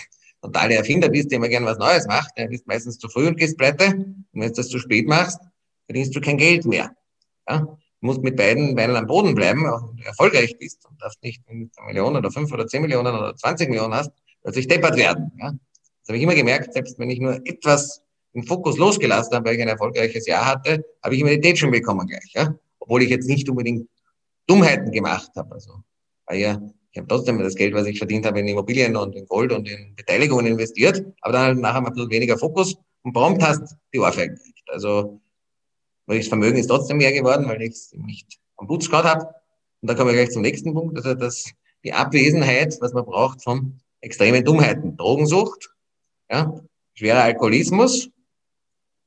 totale 0.42 0.76
Erfinder 0.76 1.10
bist, 1.10 1.30
der 1.30 1.36
immer 1.36 1.50
gern 1.50 1.66
was 1.66 1.78
Neues 1.78 2.08
macht, 2.08 2.32
dann 2.38 2.50
bist 2.50 2.66
meistens 2.68 2.98
zu 2.98 3.10
früh 3.10 3.28
und 3.28 3.38
gehst 3.38 3.58
pleite. 3.58 3.88
Und 3.88 4.26
wenn 4.32 4.48
du 4.48 4.54
das 4.54 4.70
zu 4.70 4.80
spät 4.80 5.06
machst, 5.06 5.40
verdienst 5.86 6.16
du 6.16 6.22
kein 6.22 6.38
Geld 6.38 6.66
mehr. 6.66 6.96
Ja? 7.48 7.60
Du 7.60 7.78
musst 8.00 8.22
mit 8.22 8.38
beiden 8.38 8.76
Beinen 8.76 8.96
am 8.96 9.08
Boden 9.08 9.36
bleiben, 9.36 9.64
du 9.64 10.04
erfolgreich 10.06 10.58
bist 10.58 10.86
und 10.90 11.02
darfst 11.02 11.22
nicht 11.22 11.44
eine 11.50 11.70
Million 11.86 12.16
oder 12.16 12.32
fünf 12.32 12.52
oder 12.54 12.66
zehn 12.66 12.82
Millionen 12.82 13.14
oder 13.14 13.36
20 13.36 13.68
Millionen 13.68 13.94
hast, 13.94 14.12
plötzlich 14.42 14.68
deppert 14.68 14.96
werden. 14.96 15.34
Ja? 15.38 15.52
Das 15.52 16.08
habe 16.08 16.18
ich 16.18 16.24
immer 16.24 16.36
gemerkt, 16.36 16.74
selbst 16.74 16.98
wenn 16.98 17.10
ich 17.10 17.20
nur 17.20 17.46
etwas 17.46 18.02
den 18.34 18.44
Fokus 18.44 18.78
losgelassen 18.78 19.36
habe, 19.36 19.50
weil 19.50 19.56
ich 19.58 19.62
ein 19.62 19.68
erfolgreiches 19.68 20.26
Jahr 20.28 20.46
hatte, 20.46 20.86
habe 21.04 21.16
ich 21.16 21.24
Meditation 21.26 21.72
bekommen 21.72 22.08
gleich. 22.08 22.32
Ja? 22.34 22.56
Obwohl 22.80 23.04
ich 23.04 23.10
jetzt 23.10 23.28
nicht 23.28 23.50
unbedingt 23.50 23.90
Dummheiten 24.48 24.92
gemacht 24.92 25.32
habe. 25.36 25.56
Also, 25.56 25.84
weil 26.30 26.40
ja 26.40 26.62
ich 26.92 26.98
habe 26.98 27.08
trotzdem 27.08 27.38
das 27.40 27.56
Geld, 27.56 27.74
was 27.74 27.86
ich 27.86 27.98
verdient 27.98 28.26
habe, 28.26 28.40
in 28.40 28.48
Immobilien 28.48 28.96
und 28.96 29.16
in 29.16 29.28
Gold 29.28 29.52
und 29.52 29.68
in 29.70 29.96
Beteiligungen 29.96 30.48
investiert, 30.48 31.06
aber 31.22 31.34
dann 31.34 31.42
halt 31.44 31.60
nachher 31.60 31.82
mal 31.82 31.90
ein 31.90 31.94
bisschen 31.94 32.10
weniger 32.10 32.38
Fokus 32.38 32.76
und 33.04 33.14
prompt 33.14 33.44
hast 33.44 33.76
die 33.94 34.00
Ohrfeige 34.00 34.34
gekriegt. 34.34 34.68
Also 34.68 35.22
das 36.08 36.28
Vermögen 36.28 36.58
ist 36.58 36.68
trotzdem 36.68 36.98
mehr 36.98 37.14
geworden, 37.14 37.48
weil 37.48 37.62
ich 37.62 37.74
es 37.74 37.94
nicht 37.94 38.40
am 38.58 38.68
Putz 38.68 38.90
gehabt 38.90 39.08
habe. 39.08 39.26
Und 39.82 39.88
da 39.88 39.94
kommen 39.94 40.10
wir 40.10 40.16
gleich 40.16 40.32
zum 40.32 40.42
nächsten 40.42 40.74
Punkt, 40.74 40.98
also 40.98 41.14
das, 41.14 41.52
die 41.84 41.94
Abwesenheit, 41.94 42.76
was 42.82 42.94
man 42.94 43.06
braucht 43.06 43.44
von 43.44 43.80
extremen 44.02 44.44
Dummheiten. 44.44 44.98
Drogensucht, 44.98 45.70
ja, 46.30 46.60
schwerer 46.96 47.24
Alkoholismus, 47.24 48.10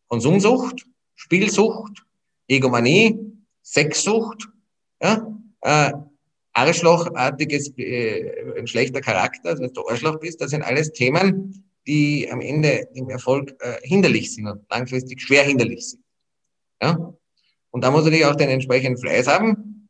Konsumsucht, 0.07 0.87
Spielsucht, 1.17 2.05
Egomanie, 2.47 3.19
Sexsucht, 3.63 4.49
ja, 5.03 5.27
äh, 5.63 5.93
Arschlochartiges, 6.55 7.73
äh, 7.79 8.59
ein 8.59 8.67
schlechter 8.67 9.01
Charakter, 9.01 9.51
also 9.51 9.63
wenn 9.63 9.73
du 9.73 9.89
Arschloch 9.89 10.21
bist, 10.21 10.41
das 10.41 10.51
sind 10.51 10.63
alles 10.63 10.93
Themen, 10.93 11.65
die 11.87 12.29
am 12.31 12.41
Ende 12.41 12.89
dem 12.95 13.09
Erfolg 13.09 13.55
äh, 13.61 13.77
hinderlich 13.83 14.35
sind 14.35 14.47
und 14.47 14.63
langfristig 14.71 15.21
schwer 15.21 15.45
hinderlich 15.45 15.91
sind. 15.91 16.05
Ja? 16.81 17.15
Und 17.71 17.85
da 17.85 17.91
muss 17.91 18.05
natürlich 18.05 18.27
auch 18.27 18.37
den 18.37 18.51
entsprechenden 18.51 18.99
Fleiß 18.99 19.27
haben 19.29 19.89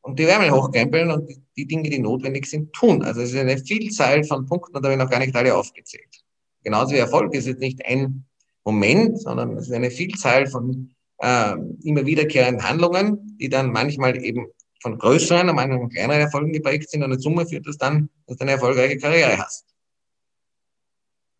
und 0.00 0.18
die 0.18 0.26
Wärme 0.26 0.50
hochkrempeln 0.50 1.10
und 1.10 1.28
die, 1.28 1.40
die, 1.56 1.66
Dinge, 1.66 1.90
die 1.90 1.98
notwendig 1.98 2.46
sind, 2.46 2.72
tun. 2.72 3.02
Also 3.02 3.20
es 3.20 3.32
ist 3.32 3.38
eine 3.38 3.58
Vielzahl 3.58 4.24
von 4.24 4.46
Punkten, 4.46 4.76
und 4.76 4.82
da 4.82 4.88
habe 4.88 4.98
ich 4.98 5.04
noch 5.04 5.10
gar 5.10 5.20
nicht 5.20 5.36
alle 5.36 5.54
aufgezählt. 5.54 6.24
Genauso 6.62 6.92
wie 6.92 6.98
Erfolg 6.98 7.34
ist 7.34 7.46
jetzt 7.46 7.60
nicht 7.60 7.84
ein 7.84 8.24
Moment, 8.64 9.20
sondern 9.20 9.56
es 9.56 9.66
ist 9.66 9.72
eine 9.74 9.90
Vielzahl 9.90 10.46
von 10.46 10.94
äh, 11.18 11.54
immer 11.84 12.06
wiederkehrenden 12.06 12.66
Handlungen, 12.66 13.36
die 13.38 13.50
dann 13.50 13.70
manchmal 13.70 14.22
eben 14.24 14.46
von 14.84 14.98
größeren, 14.98 15.46
manchmal 15.46 15.78
von 15.78 15.88
kleineren 15.88 16.20
Erfolgen 16.20 16.52
geprägt 16.52 16.90
sind 16.90 17.02
und 17.02 17.10
eine 17.10 17.18
Summe 17.18 17.46
führt 17.46 17.66
das 17.66 17.78
dann, 17.78 18.10
dass 18.26 18.36
du 18.36 18.42
eine 18.42 18.52
erfolgreiche 18.52 18.98
Karriere 18.98 19.38
hast. 19.38 19.64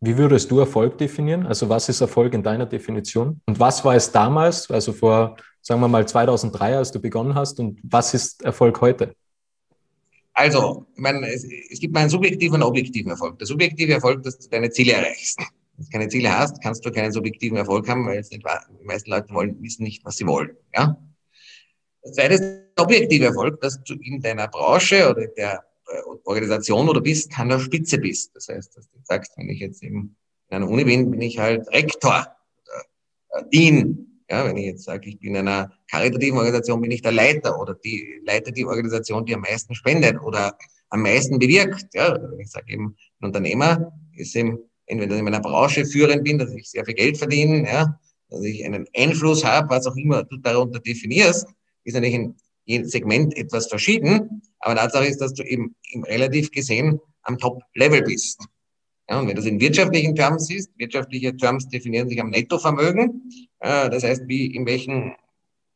Wie 0.01 0.17
würdest 0.17 0.49
du 0.49 0.59
Erfolg 0.59 0.97
definieren? 0.97 1.45
Also 1.45 1.69
was 1.69 1.87
ist 1.87 2.01
Erfolg 2.01 2.33
in 2.33 2.41
deiner 2.41 2.65
Definition? 2.65 3.39
Und 3.45 3.59
was 3.59 3.85
war 3.85 3.95
es 3.95 4.11
damals, 4.11 4.71
also 4.71 4.93
vor, 4.93 5.37
sagen 5.61 5.79
wir 5.79 5.87
mal 5.87 6.07
2003, 6.07 6.75
als 6.75 6.91
du 6.91 6.99
begonnen 6.99 7.35
hast? 7.35 7.59
Und 7.59 7.79
was 7.83 8.15
ist 8.15 8.41
Erfolg 8.43 8.81
heute? 8.81 9.15
Also, 10.33 10.87
ich 10.95 11.01
meine, 11.01 11.27
es, 11.27 11.45
es 11.69 11.79
gibt 11.79 11.93
mal 11.93 12.01
einen 12.01 12.09
subjektiven 12.09 12.55
und 12.55 12.63
objektiven 12.63 13.11
Erfolg. 13.11 13.37
Der 13.37 13.45
subjektive 13.47 13.93
Erfolg, 13.93 14.23
dass 14.23 14.39
du 14.39 14.49
deine 14.49 14.71
Ziele 14.71 14.93
erreichst. 14.93 15.39
Wenn 15.77 15.85
du 15.85 15.91
keine 15.91 16.07
Ziele 16.07 16.35
hast, 16.35 16.61
kannst 16.63 16.83
du 16.83 16.91
keinen 16.91 17.11
subjektiven 17.11 17.57
Erfolg 17.57 17.87
haben, 17.87 18.07
weil 18.07 18.17
es 18.17 18.31
nicht, 18.31 18.43
die 18.43 18.85
meisten 18.85 19.11
Leute 19.11 19.31
wollen, 19.33 19.61
wissen 19.61 19.83
nicht, 19.83 20.03
was 20.03 20.17
sie 20.17 20.25
wollen. 20.25 20.57
Ja? 20.75 20.97
Das 22.05 22.13
zweite 22.13 22.33
ist 22.35 22.43
der 22.43 22.83
objektive 22.83 23.25
Erfolg, 23.25 23.59
dass 23.61 23.83
du 23.83 23.95
in 23.95 24.21
deiner 24.21 24.47
Branche 24.47 25.09
oder 25.09 25.25
der 25.25 25.63
äh, 25.87 26.01
Organisation, 26.25 26.87
wo 26.87 26.93
du 26.93 27.01
bist, 27.01 27.31
an 27.39 27.49
der 27.49 27.59
Spitze 27.59 27.97
bist. 27.97 28.35
Das 28.35 28.47
heißt, 28.47 28.77
dass 28.77 28.87
du 28.87 28.97
sagst, 29.03 29.31
wenn 29.37 29.49
ich 29.49 29.59
jetzt 29.59 29.81
in 29.81 30.15
einer 30.49 30.69
Uni 30.69 30.83
bin, 30.83 31.09
bin 31.09 31.21
ich 31.21 31.39
halt 31.39 31.67
Rektor, 31.73 32.27
oder 33.31 33.41
äh, 33.41 33.49
Dean. 33.51 34.21
Ja, 34.29 34.45
wenn 34.45 34.57
ich 34.57 34.65
jetzt 34.65 34.83
sage, 34.83 35.09
ich 35.09 35.19
bin 35.19 35.31
in 35.31 35.47
einer 35.47 35.71
karitativen 35.89 36.37
Organisation, 36.37 36.79
bin 36.81 36.91
ich 36.91 37.01
der 37.01 37.11
Leiter 37.11 37.59
oder 37.59 37.73
die 37.73 38.21
leite 38.23 38.51
die 38.51 38.65
Organisation, 38.65 39.25
die 39.25 39.33
am 39.33 39.41
meisten 39.41 39.73
spendet 39.73 40.21
oder 40.21 40.55
am 40.89 41.01
meisten 41.01 41.39
bewirkt. 41.39 41.87
Ja, 41.93 42.15
wenn 42.21 42.39
ich 42.39 42.51
sage 42.51 42.71
eben, 42.71 42.95
ein 43.19 43.25
Unternehmer 43.25 43.91
ist 44.15 44.35
eben, 44.35 44.59
entweder 44.85 45.17
in 45.17 45.25
meiner 45.25 45.39
Branche 45.39 45.85
führend 45.85 46.23
bin, 46.23 46.37
dass 46.37 46.53
ich 46.53 46.69
sehr 46.69 46.85
viel 46.85 46.93
Geld 46.93 47.17
verdiene, 47.17 47.67
ja, 47.67 47.99
dass 48.29 48.43
ich 48.43 48.63
einen 48.63 48.87
Einfluss 48.95 49.43
habe, 49.43 49.69
was 49.69 49.87
auch 49.87 49.95
immer 49.95 50.23
du 50.23 50.37
darunter 50.37 50.79
definierst, 50.79 51.47
ist 51.85 51.93
natürlich 51.93 52.15
in 52.15 52.35
jedem 52.65 52.87
Segment 52.87 53.37
etwas 53.37 53.67
verschieden. 53.67 54.41
Aber 54.59 54.75
Tatsache 54.75 55.05
ist, 55.05 55.21
dass 55.21 55.33
du 55.33 55.43
eben, 55.43 55.75
eben 55.91 56.03
relativ 56.03 56.51
gesehen 56.51 56.99
am 57.23 57.37
Top-Level 57.37 58.01
bist. 58.03 58.43
Ja, 59.09 59.19
und 59.19 59.27
wenn 59.27 59.35
du 59.35 59.41
es 59.41 59.47
in 59.47 59.59
wirtschaftlichen 59.59 60.15
Terms 60.15 60.47
siehst, 60.47 60.71
wirtschaftliche 60.77 61.35
Terms 61.37 61.69
definieren 61.69 62.09
sich 62.09 62.19
am 62.19 62.31
Nettovermögen. 62.31 63.29
Äh, 63.59 63.89
das 63.89 64.03
heißt, 64.03 64.23
wie, 64.27 64.47
in 64.55 64.65
welchem 64.65 65.13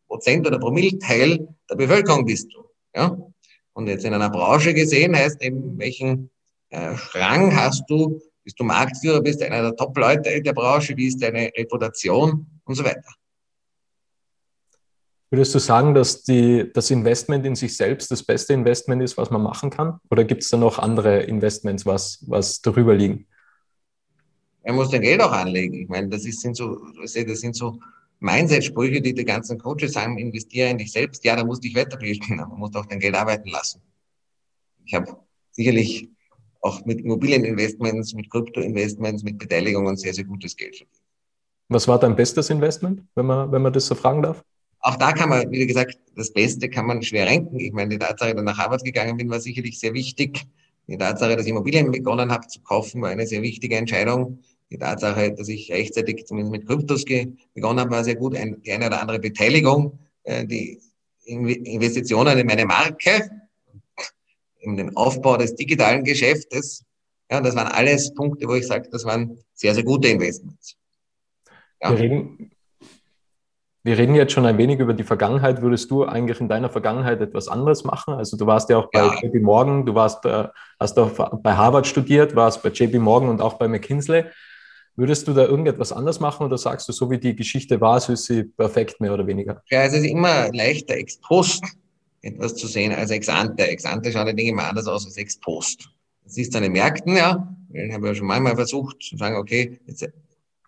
Prozent 0.08 0.48
oder 0.48 0.60
Promilleteil 0.60 1.48
der 1.70 1.76
Bevölkerung 1.76 2.26
bist 2.26 2.52
du. 2.52 2.64
Ja? 2.96 3.16
Und 3.74 3.88
jetzt 3.88 4.04
in 4.04 4.14
einer 4.14 4.32
Branche 4.32 4.74
gesehen 4.74 5.16
heißt 5.16 5.44
eben, 5.44 5.78
welchen 5.78 6.32
äh, 6.70 6.96
Rang 7.14 7.56
hast 7.56 7.84
du, 7.88 8.20
bist 8.44 8.60
du 8.60 8.64
Marktführer, 8.64 9.22
bist 9.22 9.42
du 9.42 9.46
einer 9.46 9.62
der 9.62 9.76
Top-Leute 9.76 10.42
der 10.42 10.54
Branche, 10.54 10.98
wie 10.98 11.08
ist 11.08 11.22
deine 11.22 11.52
Reputation 11.56 12.48
und 12.66 12.76
so 12.76 12.84
weiter. 12.84 13.14
Würdest 15.32 15.54
du 15.54 15.60
sagen, 15.60 15.94
dass 15.94 16.24
die, 16.24 16.72
das 16.74 16.90
Investment 16.90 17.46
in 17.46 17.56
sich 17.56 17.78
selbst 17.78 18.10
das 18.10 18.24
beste 18.24 18.54
Investment 18.54 19.04
ist, 19.04 19.16
was 19.16 19.30
man 19.30 19.44
machen 19.44 19.70
kann? 19.70 20.00
Oder 20.10 20.24
gibt 20.24 20.42
es 20.42 20.50
da 20.50 20.58
noch 20.58 20.80
andere 20.80 21.22
Investments, 21.22 21.86
was, 21.86 22.24
was 22.28 22.62
darüber 22.62 22.96
liegen? 22.96 23.28
Er 24.64 24.74
muss 24.74 24.90
dein 24.90 25.02
Geld 25.02 25.22
auch 25.22 25.32
anlegen. 25.32 25.76
Ich 25.76 25.88
meine, 25.88 26.10
das, 26.10 26.26
ist, 26.26 26.42
sind 26.42 26.56
so, 26.56 26.80
das 27.02 27.14
sind 27.14 27.56
so 27.56 27.80
Mindset-Sprüche, 28.20 29.02
die 29.02 29.14
die 29.14 29.24
ganzen 29.24 29.60
Coaches 29.60 29.94
sagen, 29.94 30.18
investiere 30.18 30.70
in 30.70 30.80
dich 30.80 30.92
selbst. 30.92 31.24
Ja, 31.24 31.36
da 31.36 31.44
musst 31.44 31.64
du 31.64 31.68
dich 31.68 31.78
weiterbilden, 31.78 32.40
aber 32.40 32.52
du 32.52 32.58
musst 32.58 32.76
auch 32.76 32.86
dein 32.88 33.00
Geld 33.00 33.16
arbeiten 33.16 33.50
lassen. 33.50 33.82
Ich 34.86 34.96
habe 34.96 35.16
sicherlich 35.52 36.10
auch 36.62 36.84
mit 36.86 37.02
Immobilieninvestments, 37.02 38.16
mit 38.16 38.30
Kryptoinvestments, 38.32 39.24
mit 39.24 39.38
Beteiligungen 39.38 39.96
sehr, 39.96 40.14
sehr 40.14 40.26
gutes 40.26 40.56
Geld 40.56 40.76
verdient. 40.76 41.02
Was 41.70 41.88
war 41.88 42.00
dein 42.00 42.16
bestes 42.16 42.50
Investment, 42.50 43.04
wenn 43.14 43.28
man, 43.28 43.52
wenn 43.52 43.62
man 43.62 43.72
das 43.72 43.86
so 43.86 43.94
fragen 43.94 44.24
darf? 44.24 44.44
Auch 44.82 44.96
da 44.96 45.12
kann 45.12 45.30
man, 45.30 45.52
wie 45.52 45.66
gesagt, 45.68 45.98
das 46.16 46.32
Beste 46.32 46.70
kann 46.70 46.86
man 46.86 47.02
schwer 47.04 47.28
renken. 47.28 47.60
Ich 47.60 47.74
meine, 47.74 47.90
die 47.90 48.00
Tatsache, 48.00 48.34
dass 48.34 48.42
ich 48.42 48.46
nach 48.46 48.58
Harvard 48.58 48.84
gegangen 48.84 49.18
bin, 49.18 49.30
war 49.30 49.40
sicherlich 49.40 49.80
sehr 49.80 49.94
wichtig. 49.94 50.46
Die 50.88 50.98
Tatsache, 50.98 51.36
dass 51.36 51.46
ich 51.46 51.52
Immobilien 51.52 51.92
begonnen 51.92 52.32
habe 52.32 52.48
zu 52.48 52.62
kaufen, 52.62 53.02
war 53.02 53.10
eine 53.10 53.28
sehr 53.28 53.42
wichtige 53.42 53.76
Entscheidung. 53.76 54.40
Die 54.72 54.78
Tatsache, 54.78 55.34
dass 55.34 55.48
ich 55.48 55.72
rechtzeitig 55.72 56.26
zumindest 56.26 56.52
mit 56.52 56.68
Kryptos 56.68 57.06
begonnen 57.54 57.80
habe, 57.80 57.92
war 57.92 58.04
sehr 58.04 58.16
gut. 58.16 58.36
Ein, 58.36 58.62
die 58.62 58.72
eine 58.72 58.88
oder 58.88 59.02
andere 59.02 59.20
Beteiligung, 59.20 60.00
äh, 60.24 60.46
die 60.46 60.80
Investitionen 61.26 62.38
in 62.38 62.48
meine 62.48 62.66
Marke, 62.66 63.30
in 64.60 64.78
den 64.78 64.96
Aufbau 64.96 65.38
des 65.38 65.56
digitalen 65.56 66.04
Geschäftes. 66.04 66.84
Ja, 67.30 67.42
das 67.42 67.56
waren 67.56 67.68
alles 67.68 68.14
Punkte, 68.14 68.48
wo 68.48 68.56
ich 68.56 68.66
sage, 68.66 68.90
das 68.92 69.06
waren 69.06 69.38
sehr, 69.54 69.76
sehr 69.76 69.84
gute 69.84 70.08
Investments. 70.08 70.76
Ja. 71.82 71.92
Wir 71.92 72.00
reden, 72.00 72.52
wir 73.84 73.98
reden 73.98 74.14
jetzt 74.16 74.34
schon 74.34 74.46
ein 74.46 74.58
wenig 74.58 74.80
über 74.80 74.94
die 74.94 75.04
Vergangenheit. 75.04 75.62
Würdest 75.62 75.90
du 75.90 76.04
eigentlich 76.04 76.42
in 76.42 76.50
deiner 76.50 76.70
Vergangenheit 76.70 77.22
etwas 77.22 77.48
anderes 77.48 77.86
machen? 77.86 78.14
Also 78.14 78.36
du 78.36 78.46
warst 78.46 78.70
ja 78.70 78.78
auch 78.78 78.90
bei 78.92 79.00
ja. 79.00 79.20
JP 79.22 79.40
Morgan, 79.40 79.86
du 79.86 79.96
warst, 79.96 80.26
äh, 80.26 80.48
hast 80.80 81.00
auch 81.00 81.12
bei 81.42 81.54
Harvard 81.54 81.88
studiert, 81.88 82.36
warst 82.36 82.62
bei 82.62 82.70
JP 82.70 83.00
Morgan 83.00 83.30
und 83.30 83.42
auch 83.42 83.54
bei 83.54 83.68
McKinsey. 83.68 84.26
Würdest 84.98 85.30
du 85.30 85.34
da 85.34 85.46
irgendetwas 85.46 85.94
anders 85.94 86.20
machen 86.20 86.46
oder 86.46 86.58
sagst 86.58 86.90
du, 86.90 86.92
so 86.92 87.10
wie 87.10 87.18
die 87.18 87.36
Geschichte 87.36 87.80
war, 87.80 88.02
so 88.02 88.12
ist 88.12 88.26
sie 88.26 88.44
perfekt, 88.44 89.00
mehr 89.00 89.14
oder 89.14 89.26
weniger? 89.26 89.62
Ja, 89.70 89.84
es 89.84 89.94
ist 89.94 90.04
immer 90.04 90.52
leichter 90.52 90.96
ex 90.96 91.18
post 91.22 91.64
etwas 92.22 92.56
zu 92.56 92.68
sehen 92.68 92.92
als 92.92 93.12
ex 93.12 93.30
ante. 93.30 93.66
Ex 93.66 93.86
ante 93.86 94.12
schauen 94.12 94.28
die 94.28 94.36
Dinge 94.36 94.52
immer 94.52 94.68
anders 94.68 94.88
aus 94.88 95.06
als 95.06 95.16
ex 95.16 95.40
post. 95.40 95.90
Das 96.26 96.38
ist 96.38 96.54
an 96.54 96.64
den 96.64 96.74
Märkten, 96.74 97.16
ja. 97.16 97.48
Ich 97.72 97.94
habe 97.94 98.08
ja 98.08 98.16
schon 98.16 98.28
manchmal 98.28 98.56
versucht 98.56 99.02
zu 99.02 99.16
sagen, 99.16 99.38
okay, 99.38 99.80
jetzt, 99.88 100.06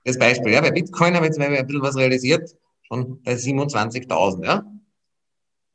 das 0.06 0.18
Beispiel, 0.18 0.54
ja, 0.54 0.62
bei 0.62 0.72
Bitcoin 0.72 1.14
habe 1.14 1.26
ich 1.26 1.36
jetzt 1.36 1.42
ein 1.42 1.68
bisschen 1.68 1.82
was 1.82 1.98
realisiert 1.98 2.56
schon 2.92 3.22
bei 3.24 3.34
27.000, 3.34 4.46
ja. 4.46 4.66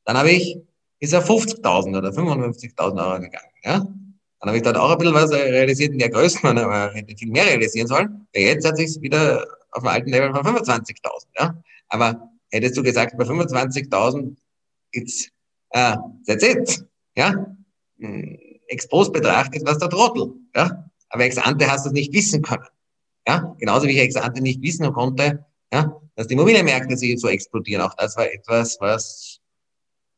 Dann 0.04 0.16
habe 0.16 0.30
ich, 0.30 0.58
ist 0.98 1.12
er 1.12 1.24
50.000 1.24 1.96
oder 1.96 2.10
55.000 2.10 3.10
Euro 3.10 3.20
gegangen, 3.20 3.52
ja. 3.64 3.86
Dann 4.38 4.48
habe 4.48 4.58
ich 4.58 4.62
dort 4.62 4.76
auch 4.76 4.90
ein 4.90 4.98
bisschen 4.98 5.14
was 5.14 5.32
realisiert 5.32 5.92
in 5.92 5.98
der 5.98 6.10
Größe, 6.10 6.38
man 6.42 6.92
hätte 6.92 7.16
viel 7.16 7.30
mehr 7.30 7.46
realisieren 7.46 7.88
sollen. 7.88 8.26
Ja, 8.34 8.42
jetzt 8.42 8.66
hat 8.66 8.76
sich 8.76 9.00
wieder 9.00 9.46
auf 9.70 9.82
dem 9.82 9.88
alten 9.88 10.10
Level 10.10 10.32
von 10.34 10.44
25.000, 10.44 10.98
ja. 11.38 11.62
Aber 11.88 12.30
hättest 12.50 12.76
du 12.76 12.82
gesagt, 12.82 13.16
bei 13.16 13.24
25.000, 13.24 14.36
it's, 14.92 15.30
uh, 15.74 15.96
that's 16.26 16.42
it, 16.42 16.84
ja. 17.16 17.46
Hm, 17.98 18.38
ex 18.68 18.88
post 18.88 19.12
betrachtet, 19.12 19.62
was 19.64 19.78
der 19.78 19.88
Trottel, 19.88 20.34
ja. 20.54 20.90
Aber 21.08 21.24
ex 21.24 21.38
ante 21.38 21.70
hast 21.70 21.86
du 21.86 21.90
es 21.90 21.94
nicht 21.94 22.12
wissen 22.12 22.42
können, 22.42 22.66
ja. 23.26 23.56
Genauso 23.58 23.86
wie 23.86 23.92
ich 23.92 24.00
ex 24.00 24.16
ante 24.16 24.42
nicht 24.42 24.60
wissen 24.60 24.92
konnte, 24.92 25.46
ja, 25.72 26.00
dass 26.14 26.26
die 26.26 26.34
Immobilienmärkte 26.34 26.96
sich 26.96 27.20
so 27.20 27.28
explodieren. 27.28 27.82
Auch 27.82 27.94
das 27.94 28.16
war 28.16 28.30
etwas, 28.30 28.76
was 28.80 29.40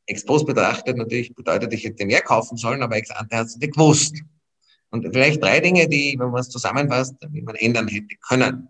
Expos 0.06 0.44
betrachtet 0.44 0.96
natürlich 0.96 1.34
bedeutet, 1.34 1.72
ich 1.74 1.84
hätte 1.84 2.06
mehr 2.06 2.22
kaufen 2.22 2.56
sollen, 2.56 2.82
aber 2.82 2.96
ex 2.96 3.10
ante 3.10 3.36
hat 3.36 3.46
es 3.46 3.56
nicht 3.56 3.74
gewusst. 3.74 4.16
Und 4.90 5.06
vielleicht 5.12 5.42
drei 5.42 5.60
Dinge, 5.60 5.86
die, 5.86 6.16
wenn 6.18 6.30
man 6.30 6.40
es 6.40 6.48
zusammenfasst, 6.48 7.14
wie 7.30 7.42
man 7.42 7.56
ändern 7.56 7.88
hätte 7.88 8.16
können. 8.26 8.68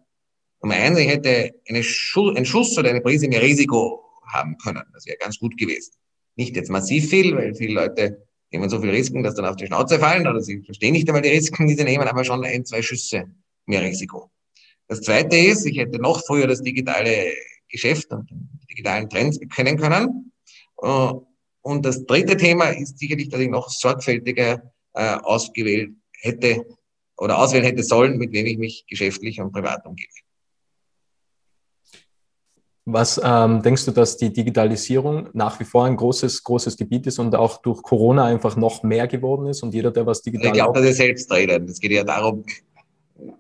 Nummer 0.61 0.75
eins, 0.75 0.99
ich 0.99 1.07
hätte 1.07 1.55
eine 1.69 1.85
Schuss, 1.85 2.37
einen 2.37 2.45
Schuss 2.45 2.77
oder 2.77 2.91
eine 2.91 3.01
Prise 3.01 3.29
mehr 3.29 3.41
Risiko 3.41 4.05
haben 4.33 4.57
können. 4.59 4.83
Das 4.93 5.07
wäre 5.07 5.17
ganz 5.19 5.39
gut 5.39 5.57
gewesen. 5.57 5.93
Nicht 6.35 6.57
jetzt 6.57 6.71
massiv 6.71 7.09
viel, 7.09 7.37
weil 7.37 7.55
viele 7.55 7.75
Leute 7.75 8.27
nehmen 8.51 8.69
so 8.69 8.81
viel 8.81 8.91
Risiken, 8.91 9.23
dass 9.23 9.37
dann 9.37 9.45
auf 9.45 9.57
die 9.57 9.67
Schnauze 9.67 10.01
fallen 10.01 10.27
oder 10.27 10.41
sie 10.41 10.63
verstehen 10.63 10.93
nicht 10.93 11.09
einmal 11.09 11.23
die 11.23 11.29
Risiken, 11.29 11.69
die 11.69 11.75
sie 11.75 11.85
nehmen, 11.85 12.09
aber 12.09 12.25
schon 12.25 12.45
ein, 12.45 12.65
zwei 12.65 12.83
Schüsse 12.83 13.27
mehr 13.67 13.83
Risiko. 13.83 14.31
Das 14.89 15.03
zweite 15.03 15.37
ist, 15.37 15.67
ich 15.67 15.79
hätte 15.79 16.01
noch 16.01 16.25
früher 16.27 16.47
das 16.47 16.63
digitale 16.63 17.35
Geschäft 17.69 18.11
und 18.11 18.29
die 18.31 18.67
digitalen 18.71 19.09
Trends 19.09 19.39
kennen 19.55 19.77
können. 19.77 20.33
Äh, 20.83 21.13
und 21.61 21.85
das 21.85 22.07
dritte 22.07 22.37
Thema 22.37 22.69
ist 22.71 22.99
sicherlich, 22.99 23.29
dass 23.29 23.41
ich 23.41 23.51
noch 23.51 23.69
sorgfältiger 23.69 24.63
äh, 24.95 25.17
ausgewählt 25.23 25.93
hätte 26.21 26.65
oder 27.19 27.39
auswählen 27.39 27.65
hätte 27.65 27.83
sollen, 27.83 28.17
mit 28.17 28.33
wem 28.33 28.47
ich 28.47 28.59
mich 28.59 28.85
geschäftlich 28.89 29.41
und 29.41 29.53
privat 29.53 29.85
umgebe. 29.85 30.09
Was 32.91 33.21
ähm, 33.23 33.61
denkst 33.61 33.85
du, 33.85 33.91
dass 33.91 34.17
die 34.17 34.33
Digitalisierung 34.33 35.29
nach 35.35 35.61
wie 35.61 35.65
vor 35.65 35.85
ein 35.85 35.95
großes, 35.95 36.43
großes 36.43 36.75
Gebiet 36.75 37.07
ist 37.07 37.19
und 37.19 37.35
auch 37.37 37.61
durch 37.61 37.83
Corona 37.83 38.25
einfach 38.25 38.57
noch 38.57 38.83
mehr 38.83 39.07
geworden 39.07 39.47
ist 39.47 39.63
und 39.63 39.75
jeder, 39.75 39.91
der 39.91 40.07
was 40.07 40.23
digital. 40.23 40.47
Ich 40.47 40.53
glaube, 40.55 40.81
das 40.81 40.91
ist 40.91 40.97
selbstredend. 40.97 41.69
Es 41.69 41.81
geht 41.81 41.93
ja 41.93 42.03
darum, 42.03 42.47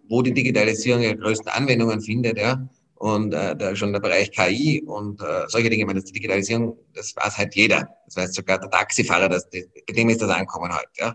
wo 0.09 0.23
die 0.23 0.33
Digitalisierung 0.33 1.03
ihre 1.03 1.17
größten 1.17 1.49
Anwendungen 1.49 2.01
findet, 2.01 2.39
ja. 2.39 2.69
Und 2.95 3.33
äh, 3.33 3.55
da 3.55 3.77
schon 3.77 3.93
der 3.93 4.01
Bereich 4.01 4.33
KI 4.33 4.83
und 4.85 5.21
äh, 5.21 5.45
solche 5.47 5.71
Dinge, 5.71 5.83
ich 5.83 5.87
meine, 5.87 6.01
das 6.01 6.07
die 6.09 6.15
Digitalisierung, 6.15 6.77
das 6.95 7.15
weiß 7.15 7.39
halt 7.39 7.55
jeder. 7.55 7.89
Das 8.07 8.17
weiß 8.17 8.35
sogar 8.35 8.59
der 8.59 8.71
Taxifahrer, 8.71 9.29
das, 9.29 9.49
bei 9.49 9.93
dem 9.93 10.09
ist 10.09 10.21
das 10.21 10.31
Ankommen 10.31 10.73
halt, 10.73 10.89
ja. 10.97 11.15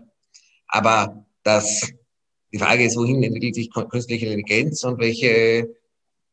Aber 0.68 1.26
das, 1.42 1.92
die 2.52 2.58
Frage 2.58 2.84
ist, 2.84 2.96
wohin 2.96 3.22
entwickelt 3.22 3.54
sich 3.54 3.70
künstliche 3.70 4.26
Intelligenz 4.26 4.82
und 4.84 4.98
welche 4.98 5.68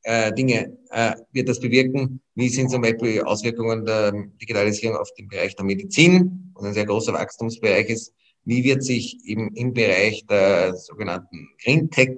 äh, 0.03 0.31
Dinge 0.33 0.77
äh, 0.89 1.15
wird 1.31 1.49
das 1.49 1.59
bewirken? 1.59 2.21
Wie 2.35 2.49
sind 2.49 2.69
zum 2.69 2.81
Beispiel 2.81 3.21
Auswirkungen 3.21 3.85
der 3.85 4.13
Digitalisierung 4.41 4.97
auf 4.97 5.13
den 5.13 5.27
Bereich 5.27 5.55
der 5.55 5.65
Medizin, 5.65 6.51
was 6.55 6.65
ein 6.65 6.73
sehr 6.73 6.85
großer 6.85 7.13
Wachstumsbereich 7.13 7.89
ist? 7.89 8.13
Wie 8.43 8.63
wird 8.63 8.83
sich 8.83 9.23
eben 9.25 9.53
im 9.55 9.73
Bereich 9.73 10.25
der 10.25 10.75
sogenannten 10.75 11.49
Green 11.63 11.89
Tech 11.89 12.17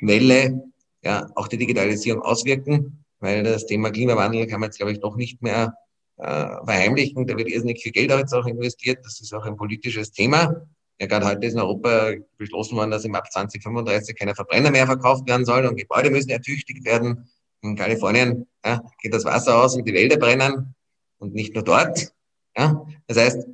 Welle 0.00 0.62
ja 1.02 1.26
auch 1.34 1.48
die 1.48 1.58
Digitalisierung 1.58 2.22
auswirken, 2.22 3.04
weil 3.20 3.42
das 3.42 3.66
Thema 3.66 3.90
Klimawandel 3.90 4.46
kann 4.46 4.60
man 4.60 4.68
jetzt, 4.68 4.78
glaube 4.78 4.92
ich, 4.92 5.00
doch 5.00 5.16
nicht 5.16 5.42
mehr 5.42 5.74
äh, 6.18 6.24
verheimlichen. 6.64 7.26
Da 7.26 7.36
wird 7.36 7.48
irrsinnig 7.48 7.82
viel 7.82 7.92
Geld 7.92 8.12
auch 8.12 8.18
jetzt 8.18 8.34
auch 8.34 8.46
investiert. 8.46 9.04
Das 9.04 9.20
ist 9.20 9.32
auch 9.32 9.44
ein 9.44 9.56
politisches 9.56 10.12
Thema. 10.12 10.66
Ja, 11.00 11.06
gerade 11.06 11.26
heute 11.26 11.46
ist 11.46 11.54
in 11.54 11.60
Europa 11.60 12.12
beschlossen 12.36 12.76
worden, 12.76 12.90
dass 12.90 13.04
im 13.04 13.14
Ab 13.14 13.30
2035 13.32 14.16
keine 14.16 14.34
Verbrenner 14.34 14.70
mehr 14.70 14.86
verkauft 14.86 15.26
werden 15.28 15.44
sollen 15.44 15.66
und 15.66 15.76
Gebäude 15.76 16.10
müssen 16.10 16.30
ertüchtigt 16.30 16.84
werden. 16.84 17.28
In 17.62 17.76
Kalifornien 17.76 18.46
ja, 18.64 18.82
geht 19.00 19.14
das 19.14 19.24
Wasser 19.24 19.62
aus 19.62 19.76
und 19.76 19.84
die 19.86 19.94
Wälder 19.94 20.16
brennen 20.16 20.74
und 21.18 21.34
nicht 21.34 21.54
nur 21.54 21.64
dort. 21.64 22.12
Ja. 22.56 22.84
Das 23.06 23.16
heißt, 23.16 23.48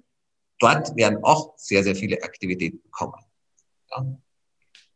dort 0.58 0.96
werden 0.96 1.18
auch 1.22 1.54
sehr, 1.56 1.82
sehr 1.82 1.94
viele 1.94 2.22
Aktivitäten 2.22 2.80
kommen. 2.90 3.14
Ja. 3.90 4.06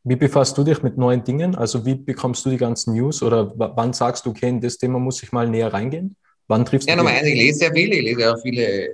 Wie 0.04 0.16
befasst 0.16 0.58
du 0.58 0.64
dich 0.64 0.82
mit 0.82 0.98
neuen 0.98 1.22
Dingen? 1.22 1.54
Also 1.54 1.86
wie 1.86 1.94
bekommst 1.94 2.44
du 2.44 2.50
die 2.50 2.56
ganzen 2.56 2.94
News 2.94 3.22
oder 3.22 3.52
wann 3.56 3.92
sagst 3.92 4.26
du, 4.26 4.30
okay, 4.30 4.48
in 4.48 4.60
das 4.60 4.76
Thema 4.76 4.98
muss 4.98 5.22
ich 5.22 5.30
mal 5.30 5.48
näher 5.48 5.72
reingehen? 5.72 6.16
Wann 6.48 6.64
triffst 6.64 6.88
ja, 6.88 6.96
du? 6.96 6.98
Ja, 6.98 7.04
Nummer 7.04 7.16
eins, 7.16 7.28
ich 7.28 7.34
lese 7.34 7.58
sehr 7.60 7.72
viel, 7.72 7.92
ich 7.92 8.02
lese 8.02 8.34
auch 8.34 8.40
viele 8.42 8.88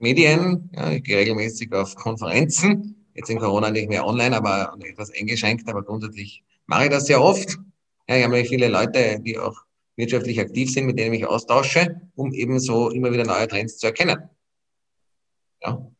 Medien, 0.00 0.68
ja, 0.74 0.90
ich 0.90 1.04
gehe 1.04 1.18
regelmäßig 1.18 1.72
auf 1.72 1.94
Konferenzen, 1.94 3.06
jetzt 3.14 3.30
in 3.30 3.38
Corona 3.38 3.70
nicht 3.70 3.88
mehr 3.88 4.04
online, 4.04 4.36
aber 4.36 4.74
etwas 4.84 5.12
eingeschränkt, 5.12 5.68
aber 5.68 5.82
grundsätzlich 5.82 6.42
mache 6.66 6.84
ich 6.84 6.90
das 6.90 7.06
sehr 7.06 7.22
oft. 7.22 7.56
Ja, 8.08 8.16
ich 8.16 8.24
habe 8.24 8.44
viele 8.44 8.66
Leute, 8.68 9.20
die 9.20 9.38
auch 9.38 9.56
wirtschaftlich 9.96 10.40
aktiv 10.40 10.72
sind, 10.72 10.86
mit 10.86 10.98
denen 10.98 11.14
ich 11.14 11.24
austausche, 11.24 12.00
um 12.16 12.32
eben 12.32 12.58
so 12.58 12.90
immer 12.90 13.12
wieder 13.12 13.24
neue 13.24 13.46
Trends 13.46 13.78
zu 13.78 13.86
erkennen. 13.86 14.18
Ja. 15.62 15.90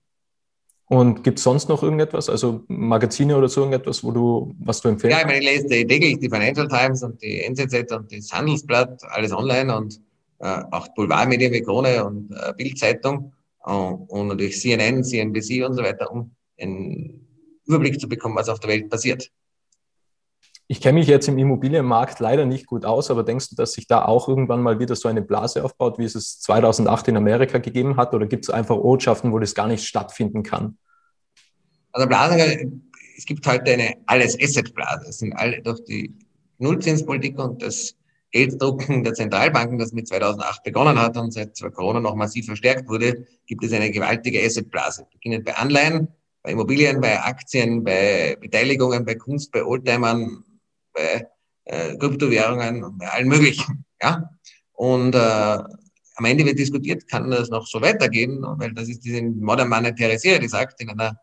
Und 0.86 1.22
gibt 1.22 1.38
es 1.38 1.44
sonst 1.44 1.68
noch 1.68 1.84
irgendetwas, 1.84 2.28
also 2.28 2.64
Magazine 2.66 3.36
oder 3.36 3.48
so 3.48 3.60
irgendetwas, 3.60 4.02
wo 4.02 4.10
du, 4.10 4.54
was 4.58 4.80
du 4.80 4.88
empfehlst? 4.88 5.16
Ja, 5.16 5.20
ich 5.20 5.26
meine, 5.26 5.38
ich 5.38 5.62
lese 5.62 5.86
täglich 5.86 6.18
die 6.18 6.28
Financial 6.28 6.66
Times 6.66 7.04
und 7.04 7.22
die 7.22 7.44
NZZ 7.44 7.92
und 7.92 8.12
das 8.12 8.32
Handelsblatt, 8.32 9.00
alles 9.04 9.32
online 9.32 9.76
und 9.76 10.00
äh, 10.40 10.62
auch 10.72 10.88
Boulevardmedien 10.94 11.52
wie 11.52 11.62
Krone 11.62 12.04
und 12.04 12.32
äh, 12.32 12.52
Bildzeitung 12.56 13.32
äh, 13.64 13.70
und 13.70 14.28
natürlich 14.28 14.60
CNN, 14.60 15.04
CNBC 15.04 15.64
und 15.64 15.74
so 15.74 15.82
weiter, 15.84 16.10
um 16.10 16.34
einen 16.60 17.24
Überblick 17.66 18.00
zu 18.00 18.08
bekommen, 18.08 18.34
was 18.34 18.48
auf 18.48 18.58
der 18.58 18.70
Welt 18.70 18.90
passiert. 18.90 19.30
Ich 20.72 20.80
kenne 20.80 21.00
mich 21.00 21.08
jetzt 21.08 21.26
im 21.26 21.36
Immobilienmarkt 21.36 22.20
leider 22.20 22.46
nicht 22.46 22.64
gut 22.68 22.84
aus, 22.84 23.10
aber 23.10 23.24
denkst 23.24 23.48
du, 23.48 23.56
dass 23.56 23.72
sich 23.72 23.88
da 23.88 24.04
auch 24.04 24.28
irgendwann 24.28 24.62
mal 24.62 24.78
wieder 24.78 24.94
so 24.94 25.08
eine 25.08 25.20
Blase 25.20 25.64
aufbaut, 25.64 25.98
wie 25.98 26.04
es 26.04 26.14
es 26.14 26.38
2008 26.42 27.08
in 27.08 27.16
Amerika 27.16 27.58
gegeben 27.58 27.96
hat? 27.96 28.14
Oder 28.14 28.28
gibt 28.28 28.44
es 28.44 28.50
einfach 28.50 28.76
Ortschaften, 28.76 29.32
wo 29.32 29.40
das 29.40 29.56
gar 29.56 29.66
nicht 29.66 29.84
stattfinden 29.84 30.44
kann? 30.44 30.78
Also 31.90 32.06
Blase, 32.06 32.70
es 33.18 33.24
gibt 33.24 33.44
heute 33.48 33.72
eine 33.72 33.96
alles 34.06 34.40
Asset-Blase. 34.40 35.06
Es 35.08 35.18
sind 35.18 35.32
alle 35.32 35.60
durch 35.60 35.82
die 35.86 36.14
Nullzinspolitik 36.58 37.36
und 37.40 37.60
das 37.60 37.96
Gelddrucken 38.30 39.02
der 39.02 39.14
Zentralbanken, 39.14 39.76
das 39.76 39.90
mit 39.90 40.06
2008 40.06 40.62
begonnen 40.62 41.00
hat 41.00 41.16
und 41.16 41.32
seit 41.32 41.60
Corona 41.74 41.98
noch 41.98 42.14
massiv 42.14 42.46
verstärkt 42.46 42.88
wurde, 42.88 43.26
gibt 43.44 43.64
es 43.64 43.72
eine 43.72 43.90
gewaltige 43.90 44.40
Asset-Blase. 44.40 45.08
Beginnend 45.14 45.46
bei 45.46 45.56
Anleihen, 45.56 46.06
bei 46.44 46.52
Immobilien, 46.52 47.00
bei 47.00 47.20
Aktien, 47.20 47.82
bei 47.82 48.36
Beteiligungen, 48.40 49.04
bei 49.04 49.16
Kunst, 49.16 49.50
bei 49.50 49.64
Oldtimern, 49.64 50.44
bei 50.92 51.26
äh, 51.64 51.96
Kryptowährungen 51.96 52.84
und 52.84 52.98
bei 52.98 53.08
allen 53.08 53.28
möglichen. 53.28 53.84
Ja? 54.02 54.30
Und 54.72 55.14
äh, 55.14 55.18
am 55.18 56.24
Ende 56.24 56.44
wird 56.44 56.58
diskutiert, 56.58 57.08
kann 57.08 57.30
das 57.30 57.48
noch 57.48 57.66
so 57.66 57.80
weitergehen, 57.80 58.42
weil 58.42 58.72
das 58.72 58.88
ist 58.88 59.04
diese 59.04 59.22
Modern 59.22 59.68
Monetary 59.68 60.16
Theory, 60.18 60.40
die 60.40 60.48
sagt, 60.48 60.80
in 60.80 60.90
einer 60.90 61.18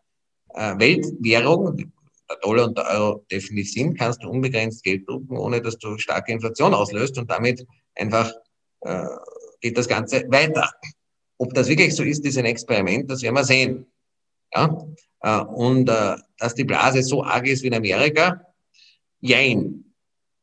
äh, 0.54 0.78
Weltwährung, 0.78 1.76
der 1.76 2.36
Dollar 2.42 2.66
und 2.66 2.76
der 2.76 2.86
Euro 2.90 3.24
definitiv 3.30 3.72
sind, 3.72 3.98
kannst 3.98 4.22
du 4.22 4.28
unbegrenzt 4.28 4.82
Geld 4.82 5.08
drucken, 5.08 5.36
ohne 5.36 5.62
dass 5.62 5.78
du 5.78 5.96
starke 5.98 6.32
Inflation 6.32 6.74
auslöst 6.74 7.16
und 7.18 7.30
damit 7.30 7.66
einfach 7.94 8.32
äh, 8.80 9.06
geht 9.60 9.78
das 9.78 9.88
Ganze 9.88 10.24
weiter. 10.28 10.70
Ob 11.38 11.54
das 11.54 11.68
wirklich 11.68 11.94
so 11.94 12.02
ist, 12.02 12.24
ist 12.24 12.38
ein 12.38 12.44
Experiment, 12.44 13.10
das 13.10 13.22
werden 13.22 13.34
wir 13.34 13.44
sehen. 13.44 13.86
Ja? 14.54 14.84
Äh, 15.20 15.40
und 15.40 15.88
äh, 15.88 16.16
dass 16.38 16.54
die 16.54 16.64
Blase 16.64 17.02
so 17.02 17.24
arg 17.24 17.46
ist 17.46 17.62
wie 17.62 17.68
in 17.68 17.74
Amerika, 17.74 18.40
Jein. 19.20 19.84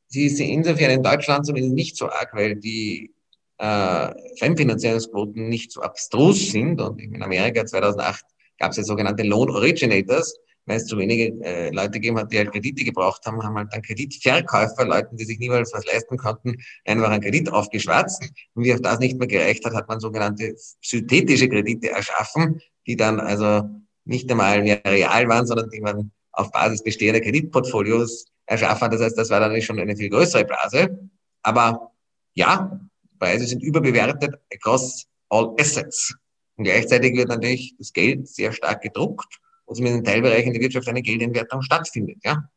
Sie 0.08 0.26
ist 0.26 0.40
insofern 0.40 0.92
in 0.92 1.04
Deutschland 1.04 1.46
zumindest 1.46 1.74
nicht 1.74 1.98
so 1.98 2.10
arg, 2.10 2.34
weil 2.34 2.56
die 2.56 3.14
äh, 3.58 4.14
Fremdfinanzierungsquoten 4.40 5.50
nicht 5.50 5.72
so 5.72 5.82
abstrus 5.82 6.52
sind. 6.52 6.82
Und 6.82 7.02
in 7.02 7.22
Amerika 7.24 7.66
2008 7.66 8.24
gab 8.60 8.72
es 8.72 8.78
ja 8.78 8.84
sogenannte 8.84 9.24
Loan 9.24 9.50
Originators, 9.50 10.38
weil 10.66 10.78
es 10.78 10.86
zu 10.86 10.98
wenige 10.98 11.28
äh, 11.44 11.70
Leute 11.70 11.92
gegeben 11.92 12.18
hat, 12.18 12.32
die 12.32 12.38
halt 12.38 12.52
Kredite 12.52 12.84
gebraucht 12.84 13.26
haben, 13.26 13.42
haben 13.44 13.56
halt 13.56 13.70
dann 13.72 13.82
Kreditverkäufer, 13.82 14.86
Leuten, 14.86 15.18
die 15.18 15.26
sich 15.26 15.40
niemals 15.40 15.74
was 15.74 15.86
leisten 15.86 16.18
konnten, 16.18 16.56
einfach 16.86 17.10
einen 17.10 17.22
Kredit 17.22 17.52
aufgeschwatzt. 17.52 18.24
Und 18.54 18.64
wie 18.64 18.74
auch 18.74 18.80
das 18.80 19.00
nicht 19.00 19.18
mehr 19.18 19.28
gereicht 19.28 19.66
hat, 19.66 19.74
hat 19.74 19.88
man 19.88 20.00
sogenannte 20.00 20.56
synthetische 20.82 21.50
Kredite 21.50 21.92
erschaffen, 21.92 22.62
die 22.88 22.96
dann 22.96 23.20
also 23.20 23.64
nicht 24.06 24.30
einmal 24.30 24.62
mehr 24.64 24.82
real 24.86 25.28
waren, 25.28 25.48
sondern 25.48 25.70
die 25.70 25.82
man 25.82 26.12
auf 26.32 26.52
Basis 26.52 26.84
bestehender 26.84 27.22
Kreditportfolios 27.22 28.26
erschaffen. 28.46 28.92
Das 28.92 29.02
heißt, 29.02 29.18
das 29.18 29.30
war 29.30 29.40
dann 29.40 29.62
schon 29.62 29.80
eine 29.80 29.96
viel 29.96 30.10
größere 30.10 30.46
Blase. 30.46 31.10
Aber 31.42 31.92
ja, 32.34 32.80
Preise 33.20 33.46
sind 33.48 33.64
überbewertet 33.64 34.36
across 34.54 35.08
all 35.30 35.54
assets. 35.60 36.16
Und 36.58 36.66
gleichzeitig 36.66 37.16
wird 37.16 37.30
natürlich 37.30 37.76
das 37.78 37.92
Geld 37.92 38.28
sehr 38.28 38.52
stark 38.52 38.82
gedruckt 38.82 39.40
und 39.66 39.76
zumindest 39.76 40.00
in 40.00 40.06
Teilbereichen 40.06 40.54
der 40.54 40.62
Wirtschaft 40.62 40.88
eine 40.88 41.02
Geldentwertung 41.02 41.62
stattfindet. 41.62 42.18
Ja? 42.24 42.50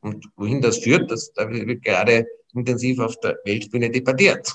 Und 0.00 0.28
wohin 0.36 0.60
das 0.60 0.78
führt, 0.78 1.10
das, 1.10 1.32
da 1.32 1.48
wird 1.50 1.82
gerade 1.82 2.26
intensiv 2.52 3.00
auf 3.00 3.18
der 3.20 3.38
Weltbühne 3.44 3.90
debattiert. 3.90 4.54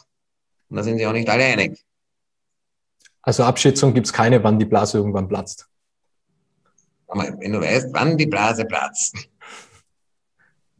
Und 0.69 0.77
da 0.77 0.83
sind 0.83 0.97
sich 0.97 1.07
auch 1.07 1.13
nicht 1.13 1.29
alle 1.29 1.43
einig. 1.43 1.83
Also 3.21 3.43
Abschätzung 3.43 3.93
gibt 3.93 4.07
es 4.07 4.13
keine, 4.13 4.43
wann 4.43 4.59
die 4.59 4.65
Blase 4.65 4.97
irgendwann 4.97 5.27
platzt. 5.27 5.67
Wenn 7.07 7.51
du 7.51 7.59
weißt, 7.59 7.87
wann 7.91 8.17
die 8.17 8.27
Blase 8.27 8.65
platzt, 8.65 9.29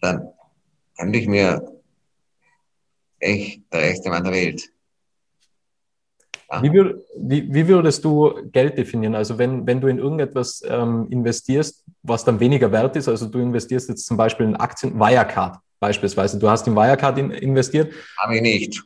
dann 0.02 0.30
könnte 0.98 1.20
ich 1.20 1.28
mir 1.28 1.62
echt 3.20 3.62
der 3.72 3.82
reichste 3.82 4.10
Mann 4.10 4.24
der 4.24 4.34
Welt. 4.34 4.70
Wie, 6.62 6.72
wie, 6.72 7.54
wie, 7.54 7.68
würdest 7.68 8.04
du 8.04 8.34
Geld 8.52 8.76
definieren? 8.76 9.14
Also 9.14 9.38
wenn, 9.38 9.68
wenn 9.68 9.80
du 9.80 9.88
in 9.88 10.00
irgendetwas 10.00 10.64
ähm, 10.68 11.06
investierst, 11.12 11.86
was 12.02 12.26
dann 12.26 12.40
weniger 12.40 12.72
wert 12.72 12.96
ist, 12.96 13.08
also 13.08 13.28
du 13.28 13.38
investierst 13.40 13.88
jetzt 13.90 14.08
zum 14.08 14.18
Beispiel 14.18 14.48
in 14.48 14.56
Aktien, 14.56 15.00
Wirecard 15.00 15.60
beispielsweise, 15.80 16.40
du 16.40 16.50
hast 16.50 16.68
in 16.68 16.76
Wirecard 16.76 17.18
in, 17.18 17.32
investiert. 17.32 17.94
Habe 18.18 18.36
ich 18.36 18.42
nicht. 18.42 18.84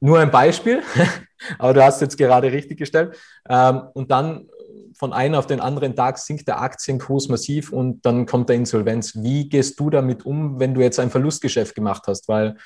Nur 0.00 0.18
ein 0.18 0.30
Beispiel, 0.30 0.82
aber 1.58 1.74
du 1.74 1.84
hast 1.84 2.00
jetzt 2.00 2.16
gerade 2.16 2.50
richtig 2.50 2.78
gestellt. 2.78 3.16
Ähm, 3.48 3.82
und 3.94 4.10
dann 4.10 4.48
von 4.98 5.12
einem 5.12 5.34
auf 5.34 5.46
den 5.46 5.60
anderen 5.60 5.94
Tag 5.94 6.18
sinkt 6.18 6.48
der 6.48 6.60
Aktienkurs 6.60 7.28
massiv 7.28 7.72
und 7.72 8.04
dann 8.06 8.26
kommt 8.26 8.48
der 8.48 8.56
Insolvenz. 8.56 9.14
Wie 9.16 9.48
gehst 9.48 9.78
du 9.78 9.90
damit 9.90 10.24
um, 10.24 10.58
wenn 10.58 10.74
du 10.74 10.80
jetzt 10.80 10.98
ein 10.98 11.10
Verlustgeschäft 11.10 11.74
gemacht 11.74 12.04
hast? 12.06 12.28
Weil, 12.28 12.56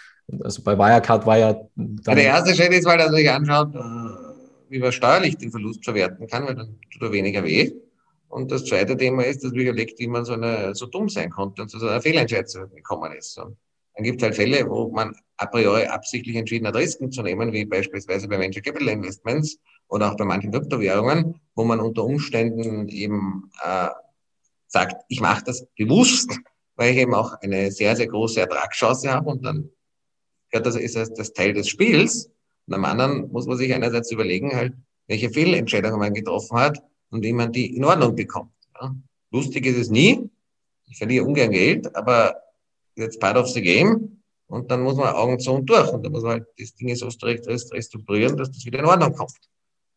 also 0.42 0.62
bei 0.62 0.78
Wirecard 0.78 1.26
war 1.26 1.38
ja. 1.38 1.60
der 1.76 2.16
erste 2.16 2.54
Schritt 2.54 2.72
ist, 2.72 2.86
weil 2.86 3.00
er 3.00 3.10
sich 3.10 3.28
anschaut, 3.28 3.74
äh, 3.74 3.78
wie 4.68 4.78
man 4.78 4.92
steuerlich 4.92 5.36
den 5.38 5.50
Verlust 5.50 5.84
verwerten 5.84 6.26
kann, 6.28 6.46
weil 6.46 6.54
dann 6.54 6.78
tut 6.92 7.02
er 7.02 7.12
weniger 7.12 7.42
weh. 7.42 7.72
Und 8.28 8.52
das 8.52 8.64
zweite 8.64 8.96
Thema 8.96 9.24
ist, 9.24 9.42
dass 9.42 9.50
man 9.50 9.62
überlegt, 9.62 9.98
wie 9.98 10.06
man 10.06 10.24
so, 10.24 10.34
eine, 10.34 10.72
so 10.76 10.86
dumm 10.86 11.08
sein 11.08 11.30
konnte 11.30 11.62
und 11.62 11.68
zu 11.68 11.80
so 11.80 11.88
einer 11.88 12.00
Fehlentscheidung 12.00 12.70
gekommen 12.70 13.12
ist. 13.12 13.36
Und 13.38 13.56
dann 13.96 14.04
gibt 14.04 14.22
es 14.22 14.24
halt 14.24 14.36
Fälle, 14.36 14.68
wo 14.70 14.88
man 14.88 15.16
a 15.36 15.46
priori 15.46 15.84
absichtlich 15.86 16.36
entschieden 16.36 16.68
hat, 16.68 16.76
Risiken 16.76 17.10
zu 17.10 17.22
nehmen, 17.22 17.52
wie 17.52 17.64
beispielsweise 17.64 18.28
bei 18.28 18.38
Venture 18.38 18.62
Capital 18.62 18.88
Investments 18.88 19.58
oder 19.90 20.10
auch 20.10 20.16
bei 20.16 20.24
manchen 20.24 20.52
Kryptowährungen, 20.52 21.40
wo 21.54 21.64
man 21.64 21.80
unter 21.80 22.04
Umständen 22.04 22.88
eben 22.88 23.50
äh, 23.62 23.88
sagt, 24.68 25.04
ich 25.08 25.20
mache 25.20 25.44
das 25.44 25.66
bewusst, 25.76 26.38
weil 26.76 26.92
ich 26.92 26.98
eben 26.98 27.14
auch 27.14 27.34
eine 27.42 27.70
sehr, 27.70 27.96
sehr 27.96 28.06
große 28.06 28.40
Ertragschance 28.40 29.10
habe 29.12 29.28
und 29.28 29.44
dann 29.44 29.70
ja, 30.52 30.60
das 30.60 30.76
ist 30.76 30.96
das, 30.96 31.12
das 31.12 31.32
Teil 31.32 31.52
des 31.52 31.68
Spiels. 31.68 32.30
Und 32.66 32.74
am 32.74 32.84
anderen 32.84 33.30
muss 33.30 33.46
man 33.46 33.56
sich 33.56 33.72
einerseits 33.72 34.10
überlegen, 34.10 34.54
halt, 34.54 34.74
welche 35.06 35.30
Fehlentscheidungen 35.30 35.98
man 35.98 36.14
getroffen 36.14 36.58
hat 36.58 36.82
und 37.10 37.24
wie 37.24 37.32
man 37.32 37.52
die 37.52 37.76
in 37.76 37.84
Ordnung 37.84 38.14
bekommt. 38.14 38.52
Ja. 38.80 38.94
Lustig 39.32 39.66
ist 39.66 39.76
es 39.76 39.90
nie. 39.90 40.28
Ich 40.88 40.98
verliere 40.98 41.24
ungern 41.24 41.50
Geld, 41.52 41.94
aber 41.94 42.34
jetzt 42.96 43.20
part 43.20 43.36
of 43.36 43.48
the 43.48 43.62
game. 43.62 44.22
Und 44.46 44.70
dann 44.70 44.82
muss 44.82 44.96
man 44.96 45.14
Augen 45.14 45.38
zu 45.38 45.52
und 45.52 45.66
durch. 45.70 45.92
Und 45.92 46.04
dann 46.04 46.12
muss 46.12 46.24
man 46.24 46.32
halt 46.32 46.46
das 46.58 46.74
Ding 46.74 46.94
so 46.96 47.06
restrukturieren, 47.06 48.36
dass 48.36 48.50
das 48.50 48.64
wieder 48.64 48.80
in 48.80 48.86
Ordnung 48.86 49.12
kommt 49.12 49.49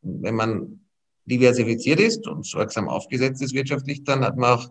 wenn 0.04 0.36
man 0.36 0.80
diversifiziert 1.26 2.00
ist 2.00 2.28
und 2.28 2.46
sorgsam 2.46 2.90
aufgesetzt 2.90 3.42
ist 3.42 3.54
wirtschaftlich, 3.54 4.04
dann 4.04 4.24
hat 4.24 4.38
man 4.38 4.60
auch, 4.60 4.70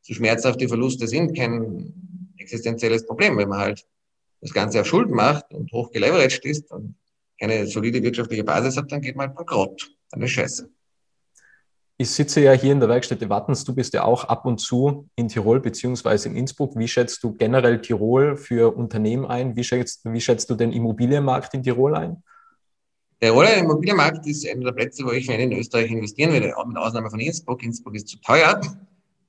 so 0.00 0.14
schmerzhaft 0.14 0.60
die 0.60 0.68
Verluste 0.68 1.06
sind, 1.06 1.36
kein 1.36 1.92
existenzielles 2.38 3.04
Problem. 3.04 3.36
Wenn 3.36 3.48
man 3.48 3.58
halt 3.58 3.86
das 4.40 4.52
Ganze 4.52 4.80
auf 4.80 4.86
Schulden 4.86 5.14
macht 5.14 5.52
und 5.52 5.70
hoch 5.72 5.90
geleveraged 5.90 6.44
ist 6.44 6.70
und 6.70 6.94
keine 7.38 7.66
solide 7.66 8.02
wirtschaftliche 8.02 8.44
Basis 8.44 8.76
hat, 8.76 8.90
dann 8.90 9.00
geht 9.00 9.16
man 9.16 9.28
halt 9.28 9.36
bankrott. 9.36 9.90
Dann 10.10 10.22
ist 10.22 10.30
scheiße. 10.30 10.70
Ich 12.00 12.10
sitze 12.10 12.40
ja 12.40 12.52
hier 12.52 12.72
in 12.72 12.78
der 12.78 12.88
Werkstätte 12.88 13.28
Wattens. 13.28 13.64
Du 13.64 13.74
bist 13.74 13.92
ja 13.92 14.04
auch 14.04 14.24
ab 14.24 14.46
und 14.46 14.58
zu 14.58 15.08
in 15.16 15.26
Tirol 15.26 15.58
beziehungsweise 15.58 16.28
in 16.28 16.36
Innsbruck. 16.36 16.78
Wie 16.78 16.86
schätzt 16.86 17.24
du 17.24 17.32
generell 17.32 17.80
Tirol 17.80 18.36
für 18.36 18.76
Unternehmen 18.76 19.26
ein? 19.26 19.56
Wie 19.56 19.64
schätzt, 19.64 20.02
wie 20.04 20.20
schätzt 20.20 20.48
du 20.48 20.54
den 20.54 20.72
Immobilienmarkt 20.72 21.54
in 21.54 21.64
Tirol 21.64 21.96
ein? 21.96 22.22
Der 23.20 23.32
Roller 23.32 23.56
Immobilienmarkt 23.56 24.24
ist 24.28 24.48
einer 24.48 24.66
der 24.66 24.72
Plätze, 24.72 25.04
wo 25.04 25.10
ich 25.10 25.26
gerne 25.26 25.42
in 25.42 25.52
Österreich 25.52 25.90
investieren 25.90 26.32
würde, 26.32 26.54
mit 26.66 26.76
Ausnahme 26.76 27.10
von 27.10 27.18
Innsbruck. 27.18 27.64
Innsbruck 27.64 27.96
ist 27.96 28.06
zu 28.06 28.20
teuer. 28.20 28.60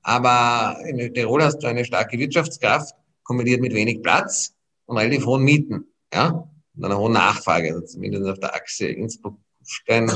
Aber 0.04 0.78
in 0.86 1.12
Tirol 1.14 1.44
hast 1.44 1.60
du 1.60 1.68
eine 1.68 1.84
starke 1.84 2.20
Wirtschaftskraft, 2.20 2.96
kombiniert 3.24 3.62
mit 3.62 3.74
wenig 3.74 4.04
Platz 4.04 4.54
und 4.86 4.98
relativ 4.98 5.26
hohen 5.26 5.44
Mieten. 5.44 5.86
Ja? 6.14 6.48
Und 6.76 6.86
einer 6.86 7.00
hohen 7.00 7.14
Nachfrage, 7.14 7.74
also 7.74 7.86
zumindest 7.86 8.28
auf 8.28 8.40
der 8.40 8.54
Achse 8.54 8.88
Innsbruck-Stein, 8.88 10.12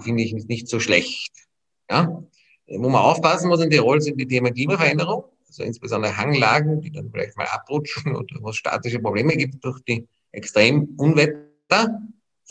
finde 0.00 0.22
ich 0.24 0.32
nicht 0.32 0.66
so 0.66 0.80
schlecht. 0.80 1.32
Ja? 1.88 2.24
Wo 2.66 2.88
man 2.88 3.02
aufpassen 3.02 3.48
muss 3.48 3.62
in 3.62 3.70
Tirol 3.70 4.00
sind 4.00 4.20
die 4.20 4.26
Themen 4.26 4.52
Klimaveränderung, 4.52 5.24
also 5.46 5.62
insbesondere 5.62 6.16
Hanglagen, 6.16 6.80
die 6.80 6.90
dann 6.90 7.10
vielleicht 7.10 7.36
mal 7.36 7.46
abrutschen 7.46 8.16
oder 8.16 8.36
wo 8.40 8.50
es 8.50 8.56
statische 8.56 8.98
Probleme 8.98 9.36
gibt 9.36 9.64
durch 9.64 9.80
die 9.84 10.08
extremen 10.32 10.96
Unwetter, 10.96 12.00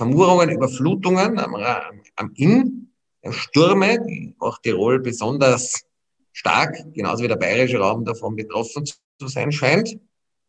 Vermurungen, 0.01 0.49
Überflutungen 0.49 1.37
am, 1.37 1.53
am 2.15 2.31
Inn, 2.33 2.91
Stürme, 3.29 4.03
die 4.03 4.35
auch 4.39 4.57
Tirol 4.57 4.99
besonders 4.99 5.85
stark, 6.31 6.75
genauso 6.95 7.23
wie 7.23 7.27
der 7.27 7.35
bayerische 7.35 7.77
Raum 7.77 8.03
davon 8.03 8.35
betroffen 8.35 8.83
zu 8.83 9.27
sein 9.27 9.51
scheint. 9.51 9.99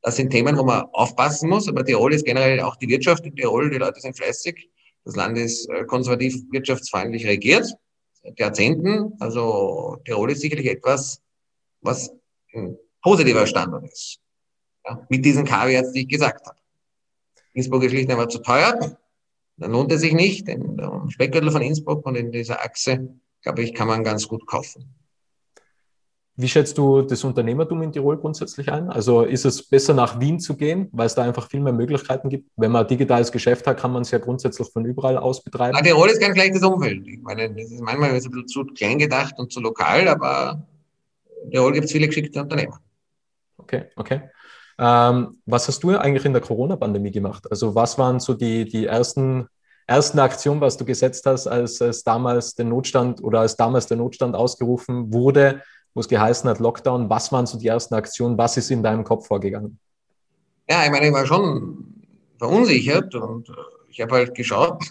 Das 0.01 0.17
sind 0.17 0.31
Themen, 0.31 0.57
wo 0.57 0.65
man 0.65 0.87
aufpassen 0.93 1.51
muss, 1.51 1.69
aber 1.69 1.85
Tirol 1.85 2.15
ist 2.15 2.25
generell 2.25 2.61
auch 2.61 2.77
die 2.77 2.89
Wirtschaft 2.89 3.27
in 3.27 3.37
Tirol, 3.37 3.69
die 3.69 3.77
Leute 3.77 4.01
sind 4.01 4.17
fleißig. 4.17 4.71
Das 5.05 5.17
Land 5.17 5.37
ist 5.37 5.69
äh, 5.69 5.85
konservativ 5.85 6.35
wirtschaftsfeindlich 6.51 7.27
regiert, 7.27 7.71
seit 8.23 8.39
Jahrzehnten. 8.39 9.13
Also 9.21 9.99
Tirol 10.07 10.31
ist 10.31 10.41
sicherlich 10.41 10.67
etwas, 10.67 11.21
was 11.83 12.11
ein 12.55 12.79
positiver 13.03 13.47
Standort 13.47 13.85
ist. 13.85 14.19
Ja, 14.87 15.07
mit 15.11 15.23
diesen 15.23 15.45
Kaviats, 15.45 15.93
die 15.93 16.01
ich 16.01 16.09
gesagt 16.09 16.47
habe. 16.47 16.57
Innsbruck 17.53 17.83
ist 17.83 17.91
schlicht 17.91 18.11
einfach 18.11 18.29
zu 18.29 18.39
teuer. 18.39 18.97
Dann 19.63 19.71
lohnt 19.71 19.93
es 19.93 20.01
sich 20.01 20.13
nicht. 20.13 20.49
Den 20.49 20.77
Speckgürtel 21.09 21.53
von 21.53 21.63
Innsbruck 21.63 22.05
und 22.05 22.17
in 22.17 22.33
dieser 22.33 22.65
Achse, 22.65 23.09
glaube 23.43 23.63
ich, 23.63 23.75
kann 23.75 23.87
man 23.87 24.03
ganz 24.03 24.27
gut 24.27 24.45
kaufen. 24.45 24.93
Wie 26.35 26.49
schätzt 26.49 26.79
du 26.79 27.03
das 27.03 27.23
Unternehmertum 27.23 27.81
in 27.83 27.93
Tirol 27.93 28.17
grundsätzlich 28.17 28.73
ein? 28.73 28.89
Also 28.89 29.23
ist 29.23 29.45
es 29.45 29.63
besser 29.63 29.95
nach 29.95 30.19
Wien 30.19 30.41
zu 30.41 30.57
gehen, 30.57 30.89
weil 30.91 31.07
es 31.07 31.15
da 31.15 31.23
einfach 31.23 31.49
viel 31.49 31.61
mehr 31.61 31.75
Möglichkeiten 31.75 32.29
gibt? 32.29 32.51
Wenn 32.57 32.73
man 32.73 32.83
ein 32.83 32.89
digitales 32.89 33.31
Geschäft 33.31 33.65
hat, 33.67 33.79
kann 33.79 33.93
man 33.93 34.03
es 34.03 34.11
ja 34.11 34.19
grundsätzlich 34.19 34.69
von 34.73 34.85
überall 34.85 35.17
aus 35.17 35.45
betreiben. 35.45 35.77
Na, 35.77 35.83
Tirol 35.83 36.09
ist 36.09 36.21
kein 36.21 36.35
schlechtes 36.35 36.65
Umfeld. 36.65 37.07
Ich 37.07 37.21
meine, 37.21 37.49
das 37.55 37.71
ist 37.71 37.81
manchmal 37.83 38.09
ein 38.09 38.15
bisschen 38.17 38.49
zu 38.49 38.65
klein 38.65 38.99
gedacht 38.99 39.39
und 39.39 39.53
zu 39.53 39.61
lokal, 39.61 40.09
aber 40.09 40.67
in 41.45 41.53
Tirol 41.53 41.73
gibt 41.73 41.85
es 41.85 41.93
viele 41.93 42.09
geschickte 42.09 42.41
Unternehmer. 42.41 42.81
Okay, 43.59 43.85
okay. 43.95 44.23
Ähm, 44.79 45.39
was 45.47 45.69
hast 45.69 45.83
du 45.83 45.91
eigentlich 45.91 46.25
in 46.25 46.33
der 46.33 46.43
Corona-Pandemie 46.43 47.11
gemacht? 47.11 47.47
Also 47.51 47.75
was 47.75 47.99
waren 47.99 48.21
so 48.21 48.35
die, 48.35 48.65
die 48.65 48.87
ersten, 48.87 49.49
ersten 49.87 50.19
Aktionen, 50.19 50.61
was 50.61 50.77
du 50.77 50.85
gesetzt 50.85 51.27
hast, 51.27 51.47
als 51.47 51.81
es 51.81 52.03
damals 52.05 52.55
den 52.55 52.69
Notstand 52.69 53.23
oder 53.23 53.41
als 53.41 53.57
damals 53.57 53.87
der 53.87 53.97
Notstand 53.97 54.35
ausgerufen 54.35 55.13
wurde? 55.13 55.63
wo 55.95 56.01
es 56.01 56.09
geheißen 56.09 56.49
hat, 56.49 56.59
Lockdown. 56.59 57.11
Was 57.11 57.33
waren 57.33 57.47
so 57.47 57.59
die 57.59 57.67
ersten 57.67 57.95
Aktionen? 57.95 58.39
Was 58.39 58.57
ist 58.57 58.71
in 58.71 58.83
deinem 58.83 59.05
Kopf 59.05 59.27
vorgegangen? 59.27 59.79
Ja, 60.69 60.85
ich 60.85 60.91
meine, 60.91 61.09
ich 61.09 61.13
war 61.13 61.27
schon 61.27 62.03
verunsichert 62.39 63.15
und 63.15 63.49
äh, 63.49 63.53
ich 63.91 64.01
habe 64.01 64.13
halt 64.13 64.35
geschaut. 64.35 64.83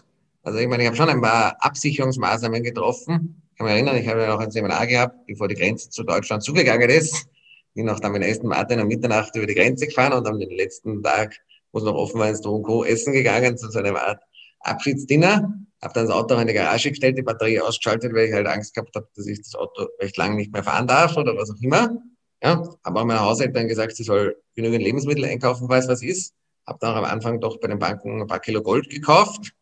Also 0.44 0.60
ich 0.60 0.68
meine, 0.68 0.84
ich 0.84 0.88
habe 0.88 0.98
schon 0.98 1.10
ein 1.10 1.22
paar 1.22 1.56
Absicherungsmaßnahmen 1.60 2.64
getroffen. 2.64 3.42
Ich 3.52 3.58
kann 3.58 3.66
mich 3.66 3.76
erinnern, 3.76 3.96
ich 3.96 4.08
habe 4.08 4.22
ja 4.22 4.36
auch 4.36 4.40
ein 4.40 4.52
Seminar 4.52 4.86
gehabt, 4.88 5.26
bevor 5.28 5.48
die 5.48 5.56
Grenze 5.56 5.90
zu 5.90 6.04
Deutschland 6.04 6.44
zugegangen 6.44 6.90
ist. 6.90 7.28
Bin 7.74 7.90
auch 7.90 8.00
dann 8.00 8.12
mit 8.12 8.24
Aston 8.24 8.50
Martin 8.50 8.80
um 8.80 8.88
Mitternacht 8.88 9.36
über 9.36 9.48
die 9.48 9.56
Grenze 9.56 9.88
gefahren 9.88 10.14
und 10.14 10.28
am 10.28 10.38
letzten 10.38 11.02
Tag, 11.02 11.38
wo 11.72 11.80
es 11.80 11.86
noch 11.86 11.96
offen 11.96 12.20
war, 12.20 12.30
ins 12.30 12.42
Don 12.42 12.64
Co. 12.64 12.84
essen 12.84 13.14
gegangen 13.14 13.58
zu 13.58 13.70
so 13.70 13.80
einem 13.80 13.96
Art 13.96 14.22
Abschiedsdinner. 14.60 15.54
Habe 15.82 15.94
dann 15.94 16.08
das 16.08 16.16
Auto 16.16 16.38
in 16.38 16.48
die 16.48 16.54
Garage 16.54 16.90
gestellt, 16.90 17.18
die 17.18 17.24
Batterie 17.24 17.60
ausgeschaltet, 17.60 18.14
weil 18.14 18.28
ich 18.28 18.34
halt 18.34 18.48
Angst 18.48 18.74
gehabt 18.74 18.96
habe, 18.96 19.08
dass 19.16 19.26
ich 19.26 19.42
das 19.42 19.56
Auto 19.56 19.88
recht 20.00 20.18
lang 20.18 20.36
nicht 20.36 20.52
mehr 20.52 20.64
fahren 20.64 20.88
darf 20.88 21.18
oder 21.18 21.36
was 21.36 21.50
auch 21.50 21.62
immer. 21.62 21.98
Ja, 22.44 22.62
habe 22.84 23.00
auch 23.00 23.06
meiner 23.06 23.22
Hauseltern 23.22 23.68
gesagt, 23.68 23.96
sie 23.96 24.04
soll 24.04 24.36
genügend 24.56 24.84
Lebensmittel 24.84 25.26
einkaufen, 25.26 25.68
falls 25.68 25.88
was 25.88 26.04
ist. 26.04 26.34
Habe 26.68 26.78
dann 26.82 26.94
auch 26.94 26.98
am 26.98 27.06
Anfang 27.06 27.40
doch 27.40 27.60
bei 27.60 27.68
den 27.68 27.80
Banken 27.80 28.22
ein 28.22 28.28
paar 28.28 28.40
Kilo 28.40 28.62
Gold 28.62 28.90
gekauft, 28.90 29.54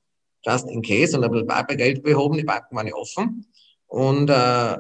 just 0.46 0.70
in 0.70 0.82
case, 0.82 1.18
und 1.18 1.24
ein 1.24 1.32
bisschen 1.32 1.48
Bargeld 1.48 2.04
behoben. 2.04 2.38
Die 2.38 2.44
Banken 2.44 2.76
waren 2.76 2.88
ja 2.88 2.94
offen. 2.96 3.46
Und 3.88 4.30
äh, 4.30 4.78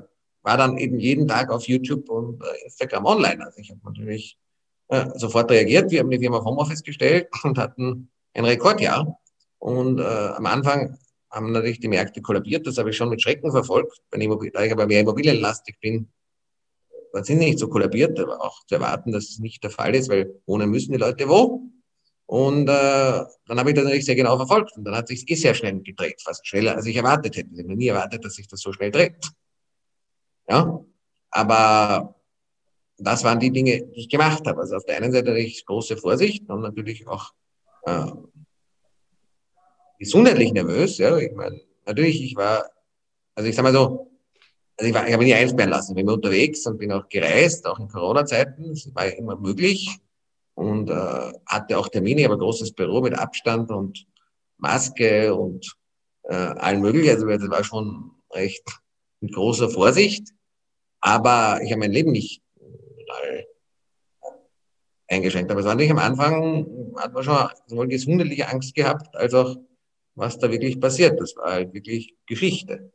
war 0.49 0.57
dann 0.57 0.77
eben 0.77 0.99
jeden 0.99 1.27
Tag 1.27 1.51
auf 1.51 1.67
YouTube 1.67 2.09
und 2.09 2.41
äh, 2.41 2.65
Instagram 2.65 3.05
online. 3.05 3.45
Also 3.45 3.59
ich 3.59 3.69
habe 3.69 3.81
natürlich 3.83 4.39
äh, 4.87 5.05
sofort 5.13 5.51
reagiert. 5.51 5.91
Wir 5.91 5.99
haben 5.99 6.09
die 6.09 6.17
Firma 6.17 6.43
Homeoffice 6.43 6.81
gestellt 6.81 7.27
und 7.43 7.59
hatten 7.59 8.09
ein 8.33 8.45
Rekordjahr. 8.45 9.19
Und 9.59 9.99
äh, 9.99 10.03
am 10.03 10.47
Anfang 10.47 10.97
haben 11.29 11.51
natürlich 11.51 11.79
die 11.79 11.87
Märkte 11.87 12.21
kollabiert. 12.21 12.65
Das 12.65 12.79
habe 12.79 12.89
ich 12.89 12.97
schon 12.97 13.09
mit 13.09 13.21
Schrecken 13.21 13.51
verfolgt. 13.51 14.01
Wenn 14.09 14.21
ich, 14.21 14.51
da 14.51 14.63
ich 14.63 14.71
aber 14.71 14.87
mehr 14.87 15.01
immobilienlastig 15.01 15.79
bin, 15.79 16.09
dann 17.13 17.23
sind 17.23 17.37
nicht 17.37 17.59
so 17.59 17.67
kollabiert, 17.67 18.19
aber 18.19 18.43
auch 18.43 18.65
zu 18.65 18.75
erwarten, 18.75 19.11
dass 19.11 19.29
es 19.29 19.37
nicht 19.37 19.63
der 19.63 19.69
Fall 19.69 19.93
ist, 19.93 20.09
weil 20.09 20.41
wohnen 20.47 20.71
müssen 20.71 20.93
die 20.93 20.97
Leute 20.97 21.29
wo. 21.29 21.61
Und 22.25 22.67
äh, 22.69 23.23
dann 23.47 23.59
habe 23.59 23.69
ich 23.69 23.75
das 23.75 23.83
natürlich 23.83 24.05
sehr 24.05 24.15
genau 24.15 24.35
verfolgt. 24.37 24.75
Und 24.77 24.85
dann 24.85 24.95
hat 24.95 25.09
sich 25.09 25.29
eh 25.29 25.35
sehr 25.35 25.53
schnell 25.53 25.79
gedreht, 25.81 26.21
fast 26.23 26.47
schneller, 26.47 26.75
als 26.75 26.87
ich 26.87 26.95
erwartet 26.95 27.37
hätte. 27.37 27.49
Ich 27.53 27.63
habe 27.63 27.75
nie 27.75 27.87
erwartet, 27.87 28.25
dass 28.25 28.33
sich 28.33 28.47
das 28.47 28.61
so 28.61 28.73
schnell 28.73 28.89
dreht. 28.89 29.31
Ja, 30.49 30.83
aber 31.31 32.15
das 32.97 33.23
waren 33.23 33.39
die 33.39 33.51
Dinge, 33.51 33.83
die 33.87 34.01
ich 34.01 34.09
gemacht 34.09 34.45
habe. 34.47 34.61
Also 34.61 34.75
auf 34.77 34.85
der 34.85 34.97
einen 34.97 35.11
Seite 35.11 35.29
natürlich 35.29 35.65
große 35.65 35.95
Vorsicht 35.97 36.49
und 36.49 36.61
natürlich 36.61 37.07
auch 37.07 37.31
äh, 37.83 38.11
gesundheitlich 39.99 40.51
nervös. 40.51 40.97
Ja, 40.97 41.17
ich 41.17 41.33
meine, 41.33 41.61
natürlich, 41.85 42.23
ich 42.23 42.35
war, 42.35 42.69
also 43.35 43.49
ich 43.49 43.55
sag 43.55 43.63
mal 43.63 43.73
so, 43.73 44.11
also 44.77 44.89
ich, 44.89 44.93
war, 44.93 45.05
ich 45.05 45.13
habe 45.13 45.23
mich 45.23 45.33
nie 45.33 45.39
einsperren 45.39 45.69
lassen. 45.69 45.91
Ich 45.91 46.03
bin 46.03 46.09
unterwegs 46.09 46.65
und 46.65 46.77
bin 46.77 46.91
auch 46.91 47.07
gereist, 47.09 47.65
auch 47.65 47.79
in 47.79 47.87
Corona-Zeiten. 47.87 48.69
Das 48.69 48.89
war 48.95 49.05
ja 49.05 49.11
immer 49.11 49.35
möglich. 49.35 49.99
Und 50.55 50.89
äh, 50.89 51.31
hatte 51.45 51.77
auch 51.77 51.87
Termine, 51.87 52.25
aber 52.25 52.37
großes 52.37 52.73
Büro 52.73 53.01
mit 53.01 53.17
Abstand 53.17 53.69
und 53.71 54.05
Maske 54.57 55.33
und 55.33 55.77
äh, 56.23 56.33
allen 56.33 56.81
möglichen. 56.81 57.11
Also 57.11 57.27
das 57.27 57.49
war 57.49 57.63
schon 57.63 58.11
recht 58.31 58.63
mit 59.21 59.33
großer 59.33 59.69
Vorsicht. 59.69 60.33
Aber 61.01 61.61
ich 61.63 61.71
habe 61.71 61.79
mein 61.79 61.91
Leben 61.91 62.11
nicht 62.11 62.41
eingeschränkt. 65.07 65.51
Aber 65.51 65.61
es 65.61 65.65
war 65.65 65.73
natürlich 65.73 65.91
am 65.91 65.99
Anfang, 65.99 66.93
hat 66.97 67.13
man 67.13 67.23
schon 67.23 67.49
sowohl 67.67 67.87
gesundheitliche 67.87 68.47
Angst 68.47 68.75
gehabt, 68.75 69.15
als 69.15 69.33
auch 69.33 69.55
was 70.15 70.37
da 70.37 70.51
wirklich 70.51 70.79
passiert. 70.79 71.19
Das 71.19 71.35
war 71.35 71.53
halt 71.53 71.73
wirklich 71.73 72.15
Geschichte. 72.25 72.91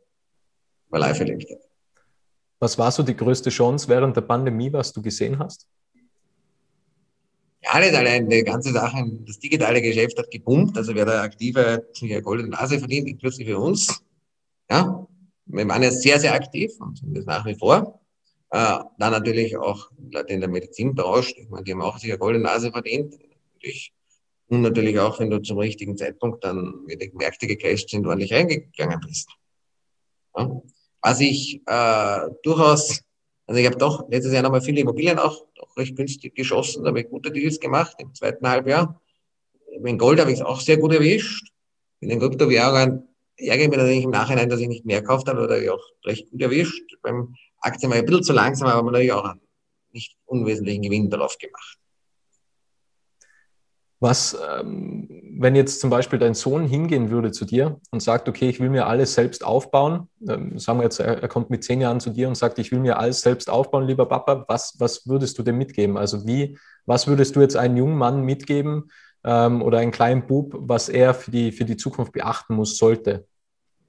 War 0.91 1.01
live 1.01 1.21
erlebt. 1.21 1.53
Was 2.61 2.79
war 2.79 2.91
so 2.93 3.03
die 3.03 3.17
größte 3.17 3.51
Chance 3.51 3.89
während 3.89 4.17
der 4.17 4.23
Pandemie, 4.23 4.73
was 4.73 4.93
du 4.93 5.03
gesehen 5.03 5.39
hast? 5.39 5.67
Ja, 7.63 7.81
nicht 7.81 7.95
allein 7.95 8.29
die 8.29 8.45
ganze 8.45 8.73
Sache, 8.73 9.03
das 9.27 9.39
digitale 9.39 9.81
Geschäft 9.81 10.19
hat 10.19 10.31
gepumpt, 10.31 10.77
also 10.77 10.95
wer 10.95 11.07
da 11.07 11.23
aktive 11.23 11.73
hat 11.73 11.85
eine 12.03 12.21
goldene 12.21 12.51
Nase 12.51 12.79
verdient, 12.79 13.09
inklusive 13.09 13.59
uns. 13.59 14.03
Ja, 14.71 15.07
wir 15.47 15.69
waren 15.69 15.83
jetzt 15.83 16.03
sehr, 16.03 16.19
sehr 16.19 16.35
aktiv 16.35 16.73
und 16.81 16.99
sind 16.99 17.17
das 17.17 17.27
nach 17.27 17.45
wie 17.47 17.55
vor. 17.55 18.01
Äh, 18.51 18.79
dann 18.99 19.13
natürlich 19.13 19.57
auch 19.57 19.91
Leute 20.11 20.33
in 20.33 20.41
der 20.41 20.49
Medizinbranche, 20.49 21.35
ich 21.37 21.49
meine, 21.49 21.65
die 21.65 21.73
haben 21.73 21.83
auch 21.83 21.99
sich 21.99 22.11
eine 22.11 22.19
goldene 22.19 22.45
Nase 22.45 22.71
verdient. 22.71 23.19
Natürlich 23.55 23.93
und 24.49 24.61
natürlich 24.61 24.99
auch, 24.99 25.21
wenn 25.21 25.31
du 25.31 25.41
zum 25.41 25.59
richtigen 25.59 25.97
Zeitpunkt 25.97 26.45
dann, 26.45 26.85
wenn 26.87 26.99
die 26.99 27.11
Märkte 27.15 27.47
gecasht 27.47 27.91
sind, 27.91 28.07
ordentlich 28.07 28.33
reingegangen 28.33 29.01
bist. 29.01 29.29
Ja. 30.37 30.63
Was 31.01 31.21
ich 31.21 31.63
äh, 31.67 32.21
durchaus, 32.43 33.03
also 33.47 33.61
ich 33.61 33.67
habe 33.67 33.77
doch 33.77 34.09
letztes 34.09 34.33
Jahr 34.33 34.43
nochmal 34.43 34.63
viele 34.63 34.81
Immobilien 34.81 35.19
auch, 35.19 35.47
auch 35.61 35.77
recht 35.77 35.97
günstig 35.97 36.35
geschossen, 36.35 36.83
da 36.83 36.89
habe 36.89 37.01
ich 37.01 37.09
gute 37.09 37.31
Deals 37.31 37.59
gemacht 37.59 37.97
im 37.99 38.15
zweiten 38.15 38.47
Halbjahr. 38.49 39.01
In 39.73 39.99
Gold 39.99 40.21
habe 40.21 40.31
ich 40.31 40.39
es 40.39 40.45
auch 40.45 40.61
sehr 40.61 40.77
gut 40.77 40.93
erwischt. 40.93 41.51
In 42.01 42.11
den 42.11 42.21
Kryptowährungen 42.21 43.09
ärgere 43.37 43.65
ich 43.65 43.71
mich 43.71 43.79
natürlich 43.79 44.05
im 44.05 44.11
Nachhinein, 44.11 44.49
dass 44.49 44.61
ich 44.61 44.69
nicht 44.69 44.85
mehr 44.85 45.01
gekauft 45.01 45.29
habe, 45.29 45.43
oder 45.43 45.61
ich 45.61 45.71
auch 45.71 45.83
recht 46.05 46.31
gut 46.31 46.43
erwischt. 46.43 46.97
Beim 47.03 47.35
Aktien 47.61 47.91
war 47.91 47.99
ich 47.99 48.03
ein 48.03 48.07
bisschen 48.07 48.25
zu 48.25 48.33
langsam, 48.33 48.69
aber 48.69 48.83
man 48.83 48.93
natürlich 48.93 49.13
auch 49.13 49.25
einen 49.25 49.41
nicht 49.93 50.17
unwesentlichen 50.27 50.83
Gewinn 50.83 51.11
darauf 51.11 51.39
gemacht. 51.39 51.79
Was, 54.01 54.37
ähm, 54.59 55.09
wenn 55.39 55.57
jetzt 55.57 55.81
zum 55.81 55.89
Beispiel 55.89 56.19
dein 56.19 56.35
Sohn 56.35 56.67
hingehen 56.67 57.11
würde 57.11 57.33
zu 57.33 57.47
dir 57.47 57.81
und 57.91 58.03
sagt, 58.03 58.29
okay, 58.29 58.51
ich 58.51 58.61
will 58.61 58.69
mir 58.69 58.87
alles 58.87 59.15
selbst 59.15 59.45
aufbauen, 59.45 60.09
ähm, 60.29 60.59
sagen 60.59 60.79
wir 60.79 60.85
jetzt, 60.85 61.01
er, 61.01 61.27
kommt 61.29 61.49
mit 61.49 61.65
zehn 61.65 61.81
Jahren 61.81 62.01
zu 62.01 62.11
dir 62.11 62.29
und 62.29 62.35
sagt, 62.35 62.59
ich 62.59 62.71
will 62.71 62.81
mir 62.81 62.99
alles 62.99 63.23
selbst 63.23 63.49
aufbauen, 63.49 63.87
lieber 63.87 64.07
Papa, 64.07 64.45
was, 64.47 64.75
was 64.79 65.07
würdest 65.07 65.39
du 65.39 65.43
dem 65.43 65.57
mitgeben? 65.57 65.97
Also 65.97 66.27
wie, 66.27 66.59
was 66.85 67.07
würdest 67.07 67.35
du 67.35 67.41
jetzt 67.41 67.57
einem 67.57 67.79
jungen 67.79 67.97
Mann 67.97 68.25
mitgeben 68.25 68.91
ähm, 69.25 69.63
oder 69.63 69.79
einen 69.79 69.91
kleinen 69.91 70.27
Bub, 70.27 70.55
was 70.59 70.89
er 70.89 71.15
für 71.15 71.31
die, 71.31 71.53
für 71.53 71.65
die 71.65 71.77
Zukunft 71.77 72.13
beachten 72.13 72.55
muss, 72.55 72.77
sollte? 72.77 73.27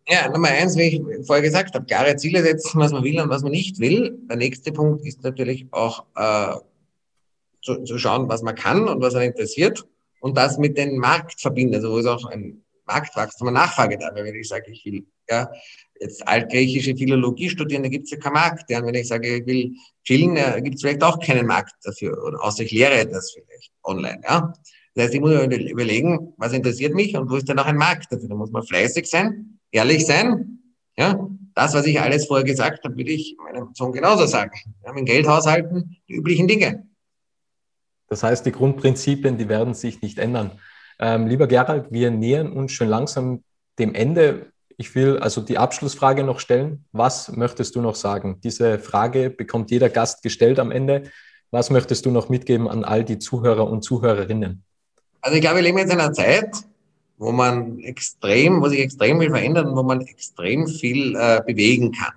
Ja, 0.07 0.29
Nummer 0.29 0.49
eins, 0.49 0.77
wie 0.77 0.83
ich 0.83 1.25
vorher 1.25 1.41
gesagt 1.41 1.73
habe, 1.73 1.85
klare 1.85 2.15
Ziele 2.15 2.43
setzen, 2.43 2.79
was 2.79 2.91
man 2.91 3.03
will 3.03 3.19
und 3.19 3.29
was 3.29 3.41
man 3.41 3.51
nicht 3.51 3.79
will. 3.79 4.19
Der 4.29 4.37
nächste 4.37 4.71
Punkt 4.71 5.05
ist 5.05 5.23
natürlich 5.23 5.67
auch 5.71 6.05
äh, 6.15 6.55
zu, 7.63 7.83
zu 7.83 7.97
schauen, 7.97 8.29
was 8.29 8.43
man 8.43 8.55
kann 8.55 8.87
und 8.87 9.01
was 9.01 9.15
einen 9.15 9.31
interessiert 9.31 9.83
und 10.19 10.37
das 10.37 10.57
mit 10.57 10.77
dem 10.77 10.97
Markt 10.97 11.41
verbinden, 11.41 11.75
also 11.75 11.91
wo 11.91 11.97
es 11.97 12.05
auch 12.05 12.25
ein 12.25 12.63
Marktwachstum 12.85 13.47
und 13.47 13.55
Nachfrage 13.55 13.97
da. 13.97 14.11
Wenn 14.13 14.35
ich 14.35 14.47
sage, 14.47 14.71
ich 14.71 14.85
will 14.85 15.05
ja, 15.27 15.49
jetzt 15.99 16.27
altgriechische 16.27 16.95
Philologie 16.95 17.49
studieren, 17.49 17.83
da 17.83 17.89
gibt 17.89 18.05
es 18.05 18.11
ja 18.11 18.17
keinen 18.17 18.33
Markt. 18.33 18.69
Ja. 18.69 18.79
Und 18.79 18.87
wenn 18.87 18.95
ich 18.95 19.07
sage, 19.07 19.37
ich 19.37 19.45
will 19.45 19.73
chillen, 20.03 20.35
ja, 20.35 20.59
gibt 20.59 20.75
es 20.75 20.81
vielleicht 20.81 21.03
auch 21.03 21.19
keinen 21.19 21.47
Markt 21.47 21.73
dafür. 21.83 22.15
Außer 22.43 22.63
ich 22.63 22.71
lehre 22.71 23.07
das 23.07 23.31
vielleicht 23.31 23.71
online. 23.83 24.21
Ja. 24.23 24.53
Das 24.95 25.05
heißt, 25.05 25.13
ich 25.15 25.19
muss 25.19 25.31
mir 25.31 25.69
überlegen, 25.69 26.33
was 26.37 26.53
interessiert 26.53 26.93
mich 26.93 27.17
und 27.17 27.29
wo 27.29 27.35
ist 27.35 27.47
denn 27.49 27.57
noch 27.57 27.65
ein 27.65 27.75
Markt 27.75 28.11
dafür. 28.11 28.29
Da 28.29 28.35
muss 28.35 28.51
man 28.51 28.63
fleißig 28.63 29.07
sein, 29.07 29.59
ehrlich 29.71 30.05
sein. 30.05 30.59
Ja. 30.97 31.29
Das, 31.53 31.73
was 31.73 31.85
ich 31.85 31.99
alles 32.01 32.25
vorher 32.25 32.45
gesagt 32.45 32.83
habe, 32.83 32.97
würde 32.97 33.11
ich 33.11 33.37
meinem 33.41 33.69
Sohn 33.73 33.93
genauso 33.93 34.25
sagen. 34.25 34.51
Ja, 34.85 34.91
mit 34.91 35.05
Geld 35.05 35.25
haushalten, 35.25 35.97
die 36.07 36.15
üblichen 36.15 36.49
Dinge. 36.49 36.85
Das 38.07 38.23
heißt, 38.23 38.45
die 38.45 38.51
Grundprinzipien, 38.51 39.37
die 39.37 39.47
werden 39.47 39.73
sich 39.73 40.01
nicht 40.01 40.19
ändern. 40.19 40.51
Ähm, 40.99 41.27
lieber 41.27 41.47
Gerald, 41.47 41.91
wir 41.91 42.11
nähern 42.11 42.51
uns 42.51 42.73
schon 42.73 42.89
langsam 42.89 43.43
dem 43.79 43.93
Ende. 43.93 44.51
Ich 44.77 44.95
will 44.95 45.17
also 45.19 45.41
die 45.41 45.57
Abschlussfrage 45.57 46.23
noch 46.23 46.39
stellen. 46.39 46.85
Was 46.91 47.31
möchtest 47.31 47.75
du 47.75 47.81
noch 47.81 47.95
sagen? 47.95 48.41
Diese 48.43 48.77
Frage 48.79 49.29
bekommt 49.29 49.71
jeder 49.71 49.89
Gast 49.89 50.23
gestellt 50.23 50.59
am 50.59 50.71
Ende. 50.71 51.03
Was 51.51 51.69
möchtest 51.69 52.05
du 52.05 52.11
noch 52.11 52.27
mitgeben 52.27 52.67
an 52.67 52.83
all 52.83 53.05
die 53.05 53.19
Zuhörer 53.19 53.69
und 53.69 53.81
Zuhörerinnen? 53.81 54.63
Also 55.25 55.37
ich 55.37 55.41
glaube, 55.41 55.55
wir 55.55 55.63
leben 55.63 55.79
jetzt 55.79 55.91
in 55.91 55.99
einer 55.99 56.13
Zeit, 56.13 56.55
wo 57.17 57.31
man 57.31 57.79
extrem, 57.79 58.61
wo 58.61 58.69
sich 58.69 58.79
extrem 58.79 59.19
viel 59.19 59.31
verändert 59.31 59.65
und 59.65 59.75
wo 59.75 59.81
man 59.81 60.01
extrem 60.01 60.67
viel 60.67 61.15
äh, 61.15 61.41
bewegen 61.43 61.93
kann. 61.93 62.13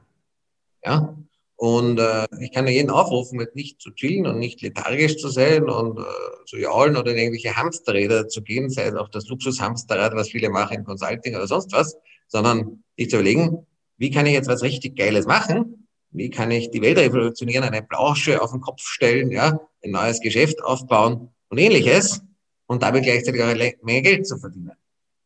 Ja, 0.84 1.16
und 1.56 1.98
äh, 1.98 2.26
ich 2.38 2.52
kann 2.52 2.66
ja 2.66 2.72
jeden 2.74 2.90
aufrufen, 2.90 3.42
nicht 3.54 3.80
zu 3.80 3.92
chillen 3.92 4.26
und 4.26 4.38
nicht 4.38 4.60
lethargisch 4.60 5.16
zu 5.16 5.30
sein 5.30 5.70
und 5.70 5.98
äh, 5.98 6.02
zu 6.44 6.58
jaulen 6.58 6.98
oder 6.98 7.12
in 7.12 7.16
irgendwelche 7.16 7.56
Hamsterräder 7.56 8.28
zu 8.28 8.42
gehen, 8.42 8.68
sei 8.68 8.88
es 8.88 8.94
auch 8.94 9.08
das 9.08 9.26
Luxushamsterrad, 9.28 10.14
was 10.14 10.28
viele 10.28 10.50
machen 10.50 10.76
im 10.76 10.84
Consulting 10.84 11.34
oder 11.34 11.46
sonst 11.46 11.72
was, 11.72 11.96
sondern 12.26 12.84
sich 12.98 13.08
zu 13.08 13.16
überlegen, 13.16 13.66
wie 13.96 14.10
kann 14.10 14.26
ich 14.26 14.34
jetzt 14.34 14.50
was 14.50 14.60
richtig 14.60 14.96
Geiles 14.96 15.24
machen? 15.24 15.88
Wie 16.10 16.28
kann 16.28 16.50
ich 16.50 16.70
die 16.72 16.82
Welt 16.82 16.98
revolutionieren, 16.98 17.64
eine 17.64 17.82
Blausche 17.82 18.42
auf 18.42 18.50
den 18.50 18.60
Kopf 18.60 18.82
stellen, 18.82 19.30
ja, 19.30 19.58
ein 19.82 19.92
neues 19.92 20.20
Geschäft 20.20 20.62
aufbauen 20.62 21.30
und 21.48 21.56
ähnliches 21.56 22.20
und 22.68 22.82
damit 22.82 23.02
gleichzeitig 23.02 23.42
auch 23.42 23.54
mehr 23.82 24.02
Geld 24.02 24.26
zu 24.26 24.36
verdienen. 24.38 24.72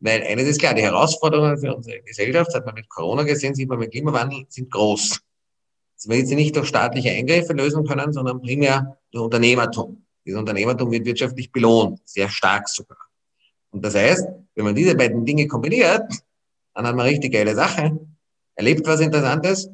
Weil 0.01 0.23
eines 0.23 0.49
ist 0.49 0.61
klar, 0.61 0.75
die 0.75 0.83
Herausforderungen 0.83 1.59
für 1.59 1.75
unsere 1.75 2.01
Gesellschaft, 2.01 2.55
hat 2.55 2.65
man 2.65 2.75
mit 2.75 2.89
Corona 2.89 3.25
gesehen, 3.25 3.55
sieht 3.55 3.69
man 3.69 3.79
mit 3.79 3.91
Klimawandel, 3.91 4.47
sind 4.49 4.71
groß. 4.71 5.21
Das 5.97 6.09
wird 6.09 6.27
sie 6.27 6.35
nicht 6.35 6.57
durch 6.57 6.69
staatliche 6.69 7.11
Eingriffe 7.11 7.53
lösen 7.53 7.87
können, 7.87 8.13
sondern 8.13 8.41
primär 8.41 8.97
durch 9.11 9.25
Unternehmertum. 9.25 10.05
Dieses 10.25 10.39
Unternehmertum 10.39 10.91
wird 10.91 11.05
wirtschaftlich 11.05 11.53
belohnt, 11.53 12.01
sehr 12.05 12.29
stark 12.29 12.69
sogar. 12.69 12.99
Und 13.71 13.85
das 13.85 13.95
heißt, 13.95 14.27
wenn 14.55 14.65
man 14.65 14.75
diese 14.75 14.95
beiden 14.95 15.25
Dinge 15.25 15.47
kombiniert, 15.47 16.11
dann 16.75 16.87
hat 16.87 16.97
man 16.97 17.07
richtig 17.07 17.33
geile 17.33 17.55
Sache, 17.55 17.99
erlebt 18.55 18.87
was 18.87 19.01
Interessantes, 19.01 19.69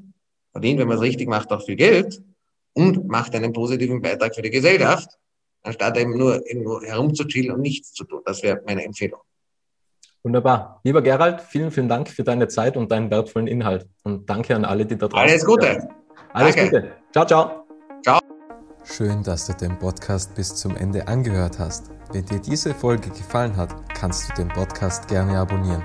verdient, 0.52 0.80
wenn 0.80 0.88
man 0.88 0.96
es 0.96 1.02
richtig 1.02 1.28
macht, 1.28 1.50
auch 1.52 1.64
viel 1.64 1.76
Geld 1.76 2.22
und 2.72 3.08
macht 3.08 3.34
einen 3.34 3.52
positiven 3.52 4.00
Beitrag 4.00 4.34
für 4.34 4.42
die 4.42 4.50
Gesellschaft, 4.50 5.18
anstatt 5.68 5.96
eben 5.96 6.16
nur 6.16 6.34
irgendwo 6.46 6.80
herumzuchillen 6.82 7.52
und 7.52 7.60
nichts 7.60 7.92
zu 7.92 8.04
tun. 8.04 8.22
Das 8.24 8.42
wäre 8.42 8.60
meine 8.66 8.84
Empfehlung. 8.84 9.20
Wunderbar. 10.22 10.80
Lieber 10.82 11.00
Gerald, 11.00 11.40
vielen, 11.40 11.70
vielen 11.70 11.88
Dank 11.88 12.08
für 12.08 12.24
deine 12.24 12.48
Zeit 12.48 12.76
und 12.76 12.90
deinen 12.90 13.10
wertvollen 13.10 13.46
Inhalt. 13.46 13.86
Und 14.02 14.28
danke 14.28 14.56
an 14.56 14.64
alle, 14.64 14.84
die 14.84 14.96
da 14.96 15.06
draußen 15.06 15.28
Alles 15.28 15.44
Gute. 15.44 15.88
Alles 16.32 16.56
Danke. 16.56 16.70
Gute. 16.70 16.92
Ciao, 17.12 17.26
ciao. 17.26 17.64
Ciao. 18.02 18.18
Schön, 18.84 19.22
dass 19.22 19.46
du 19.46 19.52
den 19.54 19.78
Podcast 19.78 20.34
bis 20.34 20.54
zum 20.54 20.76
Ende 20.76 21.06
angehört 21.06 21.58
hast. 21.58 21.90
Wenn 22.12 22.24
dir 22.26 22.40
diese 22.40 22.74
Folge 22.74 23.10
gefallen 23.10 23.56
hat, 23.56 23.74
kannst 23.94 24.30
du 24.30 24.34
den 24.34 24.48
Podcast 24.48 25.08
gerne 25.08 25.38
abonnieren. 25.38 25.84